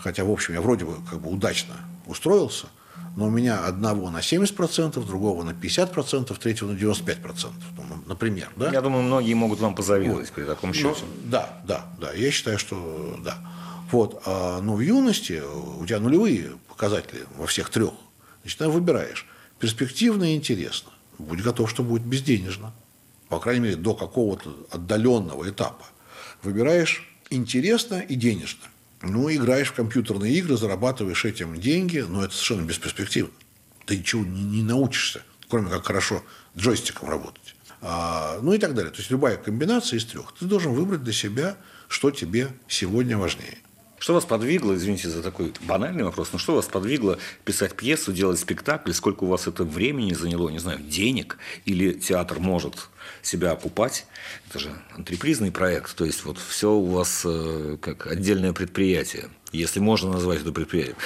хотя, 0.00 0.24
в 0.24 0.30
общем, 0.30 0.54
я 0.54 0.60
вроде 0.60 0.84
бы 0.84 0.96
как 1.08 1.20
бы 1.20 1.30
удачно 1.30 1.74
устроился, 2.06 2.66
но 3.16 3.26
у 3.26 3.30
меня 3.30 3.64
одного 3.64 4.10
на 4.10 4.18
70%, 4.18 5.04
другого 5.04 5.42
на 5.42 5.50
50%, 5.50 6.38
третьего 6.38 6.70
на 6.70 6.76
95%, 6.76 7.52
ну, 7.76 7.84
например. 8.06 8.50
Да? 8.56 8.70
Я 8.70 8.80
думаю, 8.80 9.02
многие 9.02 9.34
могут 9.34 9.60
вам 9.60 9.74
позавидовать 9.74 10.26
вот. 10.28 10.34
при 10.34 10.44
таком 10.44 10.72
счете. 10.72 11.02
Но, 11.02 11.30
да, 11.30 11.60
да, 11.66 11.86
да, 12.00 12.12
я 12.12 12.30
считаю, 12.30 12.58
что 12.58 13.18
да. 13.24 13.38
Вот, 13.90 14.22
а, 14.24 14.60
но 14.60 14.74
в 14.74 14.80
юности 14.80 15.42
у 15.80 15.84
тебя 15.84 15.98
нулевые 15.98 16.52
показатели 16.68 17.24
во 17.36 17.46
всех 17.46 17.70
трех. 17.70 17.94
Значит, 18.42 18.58
ты 18.58 18.68
выбираешь. 18.68 19.26
Перспективно 19.58 20.32
и 20.32 20.36
интересно. 20.36 20.92
Будь 21.18 21.42
готов, 21.42 21.68
что 21.70 21.82
будет 21.82 22.02
безденежно. 22.02 22.72
По 23.28 23.40
крайней 23.40 23.62
мере, 23.62 23.76
до 23.76 23.94
какого-то 23.94 24.54
отдаленного 24.70 25.48
этапа 25.50 25.84
выбираешь 26.42 27.08
интересно 27.30 27.96
и 27.96 28.14
денежно. 28.14 28.64
Ну, 29.02 29.30
играешь 29.30 29.68
в 29.68 29.74
компьютерные 29.74 30.34
игры, 30.34 30.56
зарабатываешь 30.56 31.24
этим 31.24 31.60
деньги, 31.60 31.98
но 31.98 32.24
это 32.24 32.34
совершенно 32.34 32.66
бесперспективно. 32.66 33.32
Ты 33.86 33.98
ничего 33.98 34.24
не, 34.24 34.42
не 34.42 34.62
научишься, 34.62 35.22
кроме 35.48 35.70
как 35.70 35.86
хорошо 35.86 36.24
джойстиком 36.56 37.08
работать. 37.08 37.54
А, 37.80 38.38
ну 38.42 38.52
и 38.52 38.58
так 38.58 38.74
далее. 38.74 38.90
То 38.90 38.98
есть 38.98 39.10
любая 39.10 39.36
комбинация 39.36 39.98
из 39.98 40.04
трех. 40.04 40.34
Ты 40.38 40.46
должен 40.46 40.72
выбрать 40.72 41.04
для 41.04 41.12
себя, 41.12 41.56
что 41.86 42.10
тебе 42.10 42.48
сегодня 42.66 43.16
важнее. 43.16 43.58
Что 43.98 44.14
вас 44.14 44.24
подвигло, 44.24 44.74
извините 44.74 45.08
за 45.08 45.22
такой 45.22 45.52
банальный 45.62 46.04
вопрос, 46.04 46.32
но 46.32 46.38
что 46.38 46.54
вас 46.54 46.66
подвигло 46.66 47.18
писать 47.44 47.74
пьесу, 47.74 48.12
делать 48.12 48.38
спектакль, 48.38 48.92
сколько 48.92 49.24
у 49.24 49.26
вас 49.26 49.46
это 49.46 49.64
времени 49.64 50.14
заняло, 50.14 50.48
не 50.50 50.58
знаю, 50.58 50.78
денег, 50.78 51.38
или 51.64 51.92
театр 51.92 52.38
может 52.38 52.88
себя 53.22 53.52
окупать? 53.52 54.06
Это 54.48 54.58
же 54.58 54.70
антрепризный 54.94 55.50
проект, 55.50 55.96
то 55.96 56.04
есть 56.04 56.24
вот 56.24 56.38
все 56.38 56.72
у 56.72 56.86
вас 56.86 57.22
э, 57.24 57.76
как 57.80 58.06
отдельное 58.06 58.52
предприятие, 58.52 59.28
если 59.52 59.80
можно 59.80 60.12
назвать 60.12 60.42
это 60.42 60.52
предприятием. 60.52 60.96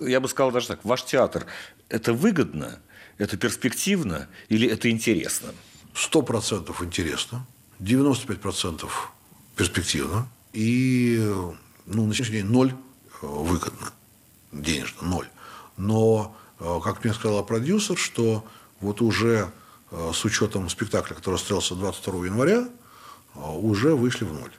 Я 0.00 0.20
бы 0.20 0.28
сказал 0.28 0.52
даже 0.52 0.68
так, 0.68 0.84
ваш 0.84 1.04
театр– 1.04 1.46
это 1.88 2.12
выгодно, 2.12 2.78
это 3.16 3.36
перспективно 3.36 4.28
или 4.48 4.68
это 4.68 4.90
интересно? 4.90 5.54
Сто 5.94 6.22
процентов 6.22 6.82
интересно, 6.82 7.46
95% 7.80 8.88
перспективно, 9.56 10.28
и 10.52 11.20
ну, 11.88 12.06
на 12.06 12.14
сегодняшний 12.14 12.42
день 12.42 12.50
ноль 12.50 12.74
э, 13.22 13.26
выгодно, 13.26 13.92
денежно, 14.52 15.08
ноль. 15.08 15.28
Но, 15.76 16.36
э, 16.60 16.80
как 16.84 17.02
мне 17.02 17.14
сказал 17.14 17.44
продюсер, 17.44 17.96
что 17.96 18.44
вот 18.80 19.00
уже 19.00 19.50
э, 19.90 20.10
с 20.12 20.24
учетом 20.24 20.68
спектакля, 20.68 21.14
который 21.14 21.38
строился 21.38 21.74
22 21.74 22.26
января, 22.26 22.68
уже 23.34 23.94
вышли 23.94 24.24
в 24.24 24.32
ноль. 24.32 24.52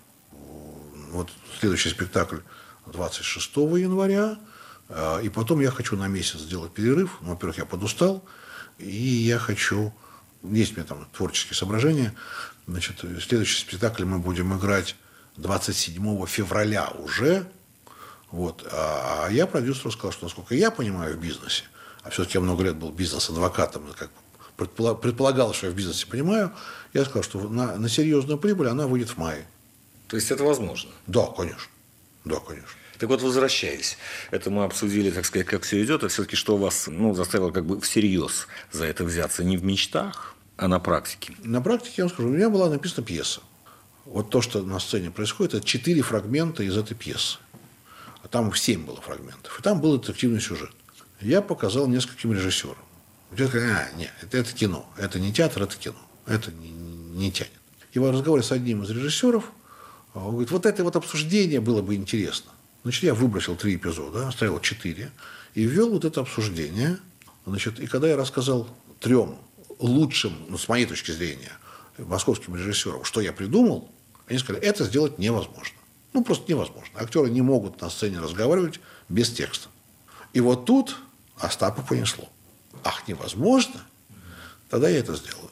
Вот 1.11 1.29
следующий 1.59 1.89
спектакль 1.89 2.37
26 2.85 3.57
января, 3.57 4.37
и 5.21 5.29
потом 5.29 5.59
я 5.59 5.69
хочу 5.69 5.97
на 5.97 6.07
месяц 6.07 6.39
сделать 6.39 6.71
перерыв. 6.71 7.17
Ну, 7.21 7.31
во-первых, 7.31 7.57
я 7.57 7.65
подустал, 7.65 8.23
и 8.77 8.89
я 8.89 9.37
хочу... 9.37 9.93
Есть 10.43 10.73
у 10.73 10.75
меня 10.75 10.85
там 10.85 11.07
творческие 11.11 11.55
соображения. 11.55 12.15
Значит, 12.67 13.03
следующий 13.21 13.59
спектакль 13.59 14.05
мы 14.05 14.19
будем 14.19 14.57
играть 14.57 14.95
27 15.39 16.25
февраля 16.25 16.89
уже. 16.99 17.45
Вот. 18.31 18.67
А, 18.71 19.25
а 19.25 19.31
я 19.31 19.47
продюсеру 19.47 19.91
сказал, 19.91 20.11
что, 20.11 20.25
насколько 20.25 20.53
я 20.55 20.71
понимаю 20.71 21.17
в 21.17 21.19
бизнесе, 21.19 21.63
а 22.03 22.09
все-таки 22.09 22.37
я 22.37 22.41
много 22.41 22.63
лет 22.63 22.75
был 22.75 22.91
бизнес-адвокатом, 22.91 23.83
как 23.97 24.09
предполагал, 24.55 25.53
что 25.53 25.67
я 25.67 25.71
в 25.71 25.75
бизнесе 25.75 26.05
понимаю, 26.05 26.51
я 26.93 27.05
сказал, 27.05 27.23
что 27.23 27.39
на, 27.49 27.77
на 27.77 27.89
серьезную 27.89 28.37
прибыль 28.37 28.67
она 28.67 28.87
выйдет 28.87 29.09
в 29.09 29.17
мае. 29.17 29.47
То 30.07 30.17
есть 30.17 30.31
это 30.31 30.43
возможно? 30.43 30.91
Да, 31.07 31.27
конечно. 31.27 31.69
Да, 32.25 32.39
конечно. 32.39 32.67
Так 32.97 33.09
вот, 33.09 33.21
возвращаясь, 33.21 33.97
это 34.31 34.49
мы 34.49 34.65
обсудили, 34.65 35.09
так 35.09 35.25
сказать, 35.25 35.47
как 35.47 35.63
все 35.63 35.81
идет, 35.81 36.03
а 36.03 36.09
все-таки 36.09 36.35
что 36.35 36.57
вас 36.57 36.87
ну, 36.87 37.15
заставило 37.15 37.51
как 37.51 37.65
бы 37.65 37.79
всерьез 37.79 38.47
за 38.71 38.85
это 38.85 39.05
взяться? 39.05 39.43
Не 39.45 39.55
в 39.55 39.63
мечтах, 39.63 40.35
а 40.57 40.67
на 40.67 40.79
практике? 40.79 41.33
На 41.43 41.61
практике, 41.61 41.93
я 41.97 42.03
вам 42.03 42.13
скажу, 42.13 42.27
у 42.27 42.31
меня 42.31 42.49
была 42.49 42.69
написана 42.69 43.05
пьеса 43.05 43.39
вот 44.11 44.29
то, 44.29 44.41
что 44.41 44.63
на 44.63 44.79
сцене 44.79 45.11
происходит, 45.11 45.53
это 45.53 45.65
четыре 45.65 46.01
фрагмента 46.01 46.63
из 46.63 46.75
этой 46.75 46.95
пьесы. 46.95 47.37
А 48.23 48.27
там 48.27 48.53
семь 48.55 48.85
было 48.85 48.99
фрагментов. 48.99 49.57
И 49.59 49.61
там 49.61 49.79
был 49.79 49.97
детективный 49.97 50.41
сюжет. 50.41 50.71
Я 51.21 51.41
показал 51.41 51.87
нескольким 51.87 52.33
режиссерам. 52.33 52.77
Говорят, 53.31 53.55
а, 53.55 53.97
нет, 53.97 54.11
это, 54.21 54.37
это 54.37 54.53
кино. 54.53 54.89
Это 54.97 55.19
не 55.19 55.31
театр, 55.31 55.63
это 55.63 55.75
кино. 55.77 55.99
Это 56.25 56.51
не, 56.51 56.69
не 56.71 57.31
тянет. 57.31 57.51
И 57.93 57.99
в 57.99 58.09
разговоре 58.09 58.43
с 58.43 58.51
одним 58.51 58.83
из 58.83 58.89
режиссеров, 58.89 59.51
а, 60.13 60.25
он 60.25 60.31
говорит, 60.31 60.51
вот 60.51 60.65
это 60.65 60.83
вот 60.83 60.95
обсуждение 60.95 61.61
было 61.61 61.81
бы 61.81 61.95
интересно. 61.95 62.51
Значит, 62.83 63.03
я 63.03 63.13
выбросил 63.13 63.55
три 63.55 63.75
эпизода, 63.75 64.27
оставил 64.27 64.59
четыре, 64.59 65.11
и 65.53 65.63
ввел 65.63 65.91
вот 65.91 66.05
это 66.05 66.21
обсуждение. 66.21 66.97
Значит, 67.45 67.79
и 67.79 67.87
когда 67.87 68.07
я 68.07 68.17
рассказал 68.17 68.67
трем 68.99 69.37
лучшим, 69.79 70.33
ну, 70.47 70.57
с 70.57 70.67
моей 70.67 70.85
точки 70.85 71.11
зрения, 71.11 71.51
московским 71.97 72.55
режиссерам, 72.55 73.03
что 73.03 73.21
я 73.21 73.33
придумал, 73.33 73.91
они 74.29 74.39
сказали, 74.39 74.63
это 74.63 74.83
сделать 74.85 75.17
невозможно. 75.17 75.77
Ну, 76.13 76.23
просто 76.23 76.51
невозможно. 76.51 76.99
Актеры 76.99 77.29
не 77.29 77.41
могут 77.41 77.81
на 77.81 77.89
сцене 77.89 78.19
разговаривать 78.19 78.79
без 79.09 79.31
текста. 79.31 79.69
И 80.33 80.39
вот 80.39 80.65
тут 80.65 80.97
Остапа 81.37 81.81
понесло. 81.81 82.27
Ах, 82.83 83.07
невозможно? 83.07 83.81
Тогда 84.69 84.89
я 84.89 84.99
это 84.99 85.15
сделаю. 85.15 85.49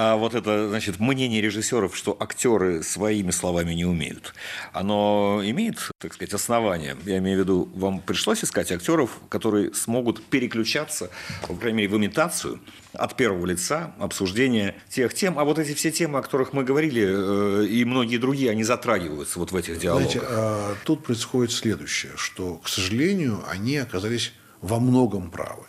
А 0.00 0.14
вот 0.14 0.36
это, 0.36 0.68
значит, 0.68 1.00
мнение 1.00 1.40
режиссеров, 1.40 1.96
что 1.96 2.16
актеры 2.20 2.84
своими 2.84 3.32
словами 3.32 3.74
не 3.74 3.84
умеют, 3.84 4.32
оно 4.72 5.40
имеет, 5.42 5.90
так 5.98 6.14
сказать, 6.14 6.32
основание? 6.34 6.96
Я 7.04 7.18
имею 7.18 7.38
в 7.38 7.40
виду, 7.40 7.68
вам 7.74 7.98
пришлось 7.98 8.44
искать 8.44 8.70
актеров, 8.70 9.18
которые 9.28 9.74
смогут 9.74 10.22
переключаться, 10.22 11.10
по 11.48 11.56
крайней 11.56 11.78
мере, 11.78 11.88
в 11.88 11.96
имитацию 11.96 12.60
от 12.92 13.16
первого 13.16 13.44
лица, 13.46 13.92
обсуждения 13.98 14.76
тех 14.88 15.12
тем. 15.14 15.36
А 15.36 15.42
вот 15.42 15.58
эти 15.58 15.74
все 15.74 15.90
темы, 15.90 16.20
о 16.20 16.22
которых 16.22 16.52
мы 16.52 16.62
говорили, 16.62 17.04
э, 17.04 17.66
и 17.66 17.84
многие 17.84 18.18
другие, 18.18 18.52
они 18.52 18.62
затрагиваются 18.62 19.40
вот 19.40 19.50
в 19.50 19.56
этих 19.56 19.80
диалогах. 19.80 20.12
Знаете, 20.12 20.28
а, 20.30 20.76
тут 20.84 21.02
происходит 21.02 21.50
следующее, 21.50 22.12
что, 22.14 22.58
к 22.58 22.68
сожалению, 22.68 23.42
они 23.50 23.78
оказались 23.78 24.32
во 24.60 24.78
многом 24.78 25.32
правы. 25.32 25.64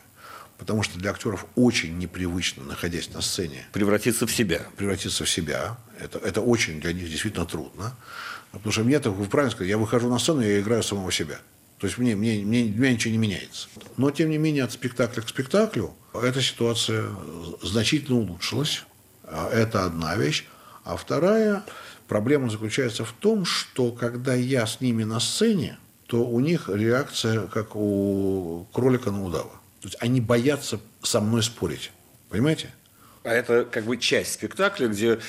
Потому 0.60 0.84
что 0.84 1.00
для 1.00 1.12
актеров 1.12 1.46
очень 1.56 1.98
непривычно, 1.98 2.64
находясь 2.64 3.10
на 3.14 3.22
сцене. 3.22 3.66
Превратиться 3.72 4.28
в 4.28 4.32
себя. 4.32 4.62
Превратиться 4.76 5.24
в 5.24 5.30
себя. 5.30 5.78
Это, 6.00 6.20
это 6.20 6.42
очень 6.42 6.82
для 6.82 6.92
них 6.92 7.10
действительно 7.10 7.46
трудно. 7.46 7.96
Потому 8.52 8.72
что 8.72 8.84
мне, 8.84 9.00
так 9.00 9.14
вы 9.14 9.26
правильно 9.26 9.52
сказали, 9.52 9.70
я 9.70 9.78
выхожу 9.78 10.10
на 10.10 10.20
сцену, 10.20 10.42
я 10.42 10.60
играю 10.60 10.84
самого 10.84 11.12
себя. 11.12 11.40
То 11.80 11.88
есть 11.88 11.98
мне, 11.98 12.16
мне, 12.16 12.44
мне, 12.44 12.66
меня 12.66 12.92
ничего 12.92 13.12
не 13.14 13.18
меняется. 13.18 13.70
Но, 13.96 14.12
тем 14.12 14.30
не 14.30 14.38
менее, 14.38 14.66
от 14.66 14.74
спектакля 14.74 15.22
к 15.22 15.30
спектаклю 15.30 15.94
эта 16.14 16.42
ситуация 16.42 17.06
значительно 17.62 18.20
улучшилась. 18.20 18.84
А 19.24 19.50
это 19.50 19.86
одна 19.86 20.16
вещь. 20.18 20.46
А 20.84 20.98
вторая 20.98 21.64
проблема 22.10 22.50
заключается 22.50 23.06
в 23.06 23.14
том, 23.14 23.46
что 23.46 23.92
когда 23.92 24.34
я 24.34 24.68
с 24.68 24.82
ними 24.82 25.06
на 25.06 25.22
сцене, 25.22 25.78
то 26.08 26.26
у 26.26 26.42
них 26.42 26.68
реакция 26.68 27.48
как 27.48 27.76
у 27.76 28.68
кролика 28.74 29.12
на 29.12 29.24
удава. 29.24 29.59
То 29.82 29.88
есть 29.88 29.98
они 30.00 30.22
боятся 30.22 30.80
со 31.02 31.22
мной 31.22 31.44
спорить. 31.44 31.92
Понимаете? 32.30 32.70
А 33.24 33.30
это 33.30 33.66
как 33.66 33.86
бы 33.86 33.98
часть 33.98 34.34
спектакля, 34.34 34.88
где 34.88 35.20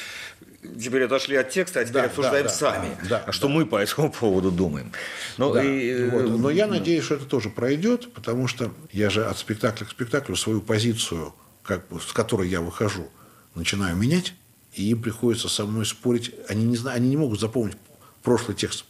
теперь 0.78 1.04
отошли 1.04 1.36
от 1.36 1.50
текста, 1.50 1.80
а 1.80 1.84
теперь 1.84 2.02
да, 2.02 2.08
обсуждаем 2.08 2.46
да, 2.46 2.52
сами. 2.52 2.96
Да, 3.02 3.08
да, 3.08 3.24
а 3.26 3.32
что 3.32 3.48
да. 3.48 3.54
мы 3.54 3.66
по 3.66 3.76
этому 3.76 4.12
поводу 4.12 4.50
думаем. 4.50 4.92
Но, 5.38 5.52
да. 5.52 5.64
и, 5.64 6.08
вот. 6.08 6.22
Но 6.22 6.50
я 6.50 6.66
надеюсь, 6.66 7.04
что 7.04 7.14
это 7.14 7.24
тоже 7.24 7.50
пройдет, 7.50 8.12
потому 8.12 8.46
что 8.46 8.72
я 8.92 9.10
же 9.10 9.24
от 9.24 9.38
спектакля 9.38 9.86
к 9.86 9.90
спектаклю 9.90 10.36
свою 10.36 10.60
позицию, 10.60 11.34
как 11.62 11.88
бы, 11.88 12.00
с 12.00 12.12
которой 12.12 12.48
я 12.48 12.60
выхожу, 12.60 13.08
начинаю 13.54 13.96
менять, 13.96 14.34
и 14.74 14.90
им 14.90 15.02
приходится 15.02 15.48
со 15.48 15.64
мной 15.64 15.86
спорить. 15.86 16.34
Они 16.48 16.64
не, 16.64 16.76
знают, 16.76 16.98
они 16.98 17.08
не 17.08 17.16
могут 17.16 17.40
запомнить 17.40 17.76
прошлый 18.22 18.56
текст 18.56 18.84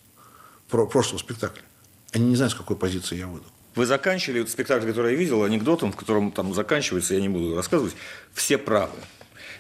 про 0.68 0.86
прошлого 0.86 1.18
спектакля. 1.18 1.62
Они 2.12 2.26
не 2.26 2.36
знают, 2.36 2.52
с 2.52 2.56
какой 2.56 2.76
позиции 2.76 3.16
я 3.16 3.26
выйду. 3.26 3.46
Вы 3.74 3.86
заканчивали 3.86 4.40
вот 4.40 4.50
спектакль, 4.50 4.86
который 4.86 5.12
я 5.12 5.18
видел, 5.18 5.44
анекдотом, 5.44 5.92
в 5.92 5.96
котором 5.96 6.32
там 6.32 6.54
заканчивается, 6.54 7.14
я 7.14 7.20
не 7.20 7.28
буду 7.28 7.54
рассказывать, 7.54 7.94
все 8.32 8.58
правы. 8.58 8.98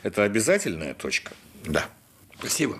Это 0.02 0.24
обязательная 0.24 0.94
точка? 0.94 1.32
Да. 1.64 1.84
Спасибо. 2.38 2.78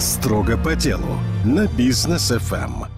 Строго 0.00 0.56
по 0.56 0.74
делу 0.74 1.18
на 1.44 1.66
бизнес 1.66 2.30
ФМ. 2.30 2.97